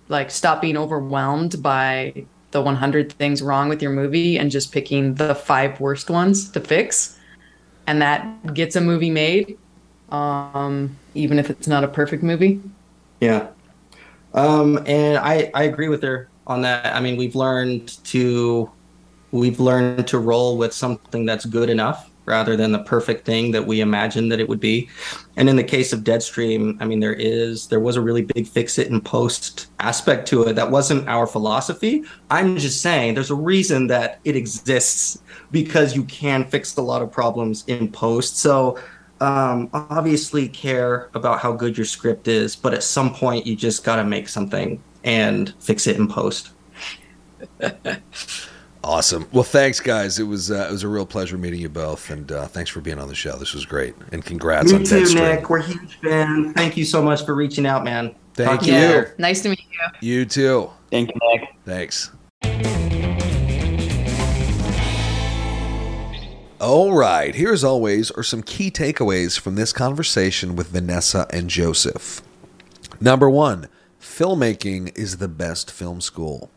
[0.10, 5.16] like stop being overwhelmed by the 100 things wrong with your movie and just picking
[5.16, 7.18] the five worst ones to fix,
[7.86, 9.58] and that gets a movie made,
[10.10, 12.62] um, even if it's not a perfect movie.
[13.22, 13.48] Yeah.
[14.34, 16.94] Um, and I, I agree with her on that.
[16.96, 18.72] I mean, we've learned to
[19.32, 23.66] we've learned to roll with something that's good enough rather than the perfect thing that
[23.66, 24.90] we imagined that it would be.
[25.38, 28.46] And in the case of Deadstream, I mean, there is there was a really big
[28.46, 30.54] fix it and post aspect to it.
[30.54, 32.04] That wasn't our philosophy.
[32.30, 35.22] I'm just saying there's a reason that it exists
[35.52, 38.38] because you can fix a lot of problems in post.
[38.38, 38.78] So
[39.22, 43.86] um, obviously care about how good your script is, but at some point you just
[43.86, 46.52] got to make something and fix it in post.
[48.88, 49.28] awesome.
[49.32, 50.18] Well, thanks, guys.
[50.18, 52.82] It was uh, it was a real pleasure meeting you both, and uh, thanks for
[52.82, 53.36] being on the show.
[53.36, 55.16] This was great, and congrats Me on too, Deadstream.
[55.16, 55.50] Nick.
[55.50, 56.54] We're huge fans.
[56.54, 58.16] Thank you so much for reaching out, man.
[58.34, 58.74] Thank Talk you.
[58.74, 59.06] Yeah.
[59.18, 60.10] Nice to meet you.
[60.10, 60.70] You too.
[60.90, 61.50] Thank you, Nick.
[61.66, 62.12] Thanks.
[66.60, 71.52] All right, here as always are some key takeaways from this conversation with Vanessa and
[71.52, 72.24] Joseph.
[73.00, 73.68] Number one,
[74.02, 76.50] filmmaking is the best film school.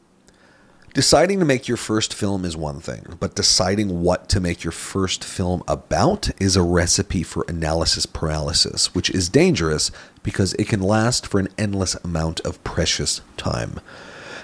[0.92, 4.72] Deciding to make your first film is one thing, but deciding what to make your
[4.72, 9.92] first film about is a recipe for analysis paralysis, which is dangerous
[10.24, 13.78] because it can last for an endless amount of precious time.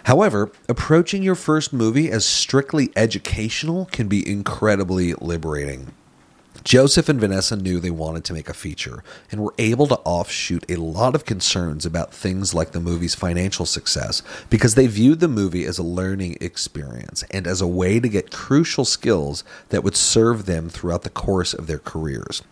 [0.05, 5.95] However, approaching your first movie as strictly educational can be incredibly liberating.
[6.65, 10.65] Joseph and Vanessa knew they wanted to make a feature and were able to offshoot
[10.69, 15.29] a lot of concerns about things like the movie's financial success because they viewed the
[15.29, 19.97] movie as a learning experience and as a way to get crucial skills that would
[19.97, 22.43] serve them throughout the course of their careers.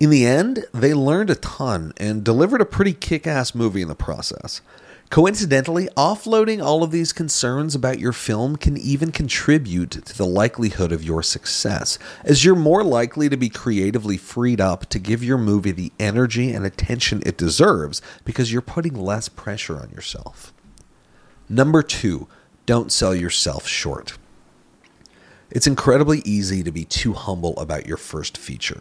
[0.00, 3.88] In the end, they learned a ton and delivered a pretty kick ass movie in
[3.88, 4.60] the process.
[5.12, 10.90] Coincidentally, offloading all of these concerns about your film can even contribute to the likelihood
[10.90, 15.36] of your success, as you're more likely to be creatively freed up to give your
[15.36, 20.50] movie the energy and attention it deserves because you're putting less pressure on yourself.
[21.46, 22.26] Number two,
[22.64, 24.16] don't sell yourself short.
[25.50, 28.80] It's incredibly easy to be too humble about your first feature.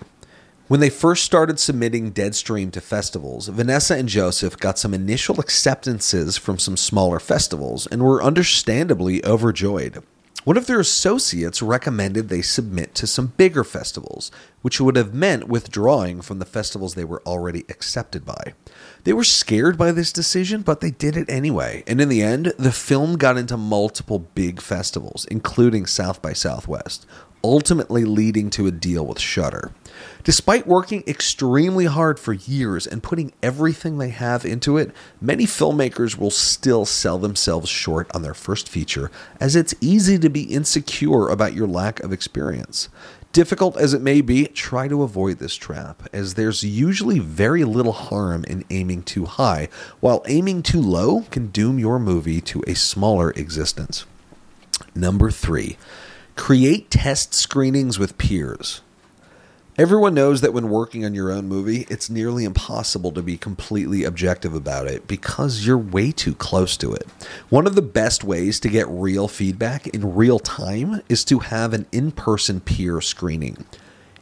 [0.72, 6.38] When they first started submitting Deadstream to festivals, Vanessa and Joseph got some initial acceptances
[6.38, 10.02] from some smaller festivals and were understandably overjoyed.
[10.46, 15.50] One of their associates recommended they submit to some bigger festivals, which would have meant
[15.50, 18.54] withdrawing from the festivals they were already accepted by.
[19.04, 22.54] They were scared by this decision, but they did it anyway, and in the end,
[22.58, 27.06] the film got into multiple big festivals, including South by Southwest,
[27.44, 29.74] ultimately leading to a deal with Shudder.
[30.24, 36.16] Despite working extremely hard for years and putting everything they have into it, many filmmakers
[36.16, 39.10] will still sell themselves short on their first feature,
[39.40, 42.88] as it's easy to be insecure about your lack of experience.
[43.34, 47.94] Difficult as it may be, try to avoid this trap, as there's usually very little
[47.94, 49.70] harm in aiming too high,
[50.02, 54.06] while aiming too low can doom your movie to a smaller existence.
[54.94, 55.78] Number three,
[56.36, 58.82] create test screenings with peers.
[59.82, 64.04] Everyone knows that when working on your own movie, it's nearly impossible to be completely
[64.04, 67.08] objective about it because you're way too close to it.
[67.50, 71.74] One of the best ways to get real feedback in real time is to have
[71.74, 73.66] an in person peer screening.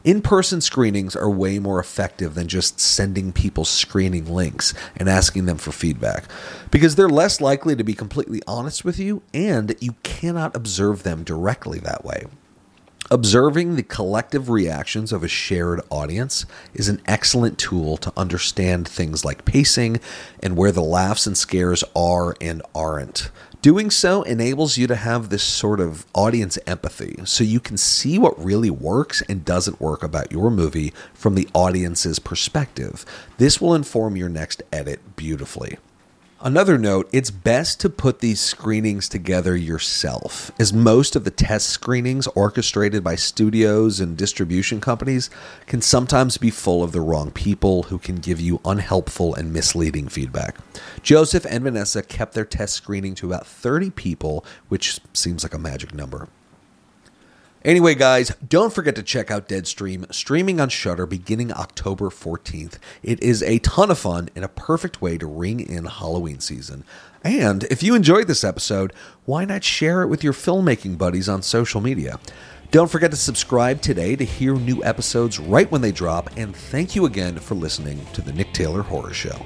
[0.02, 5.44] In person screenings are way more effective than just sending people screening links and asking
[5.44, 6.24] them for feedback
[6.70, 11.22] because they're less likely to be completely honest with you and you cannot observe them
[11.22, 12.24] directly that way.
[13.08, 19.24] Observing the collective reactions of a shared audience is an excellent tool to understand things
[19.24, 19.98] like pacing
[20.42, 23.30] and where the laughs and scares are and aren't.
[23.62, 28.18] Doing so enables you to have this sort of audience empathy so you can see
[28.18, 33.04] what really works and doesn't work about your movie from the audience's perspective.
[33.38, 35.78] This will inform your next edit beautifully.
[36.42, 41.68] Another note, it's best to put these screenings together yourself, as most of the test
[41.68, 45.28] screenings orchestrated by studios and distribution companies
[45.66, 50.08] can sometimes be full of the wrong people who can give you unhelpful and misleading
[50.08, 50.56] feedback.
[51.02, 55.58] Joseph and Vanessa kept their test screening to about 30 people, which seems like a
[55.58, 56.26] magic number.
[57.62, 62.78] Anyway, guys, don't forget to check out Deadstream, streaming on Shudder beginning October 14th.
[63.02, 66.84] It is a ton of fun and a perfect way to ring in Halloween season.
[67.22, 68.94] And if you enjoyed this episode,
[69.26, 72.18] why not share it with your filmmaking buddies on social media?
[72.70, 76.96] Don't forget to subscribe today to hear new episodes right when they drop, and thank
[76.96, 79.36] you again for listening to the Nick Taylor Horror Show.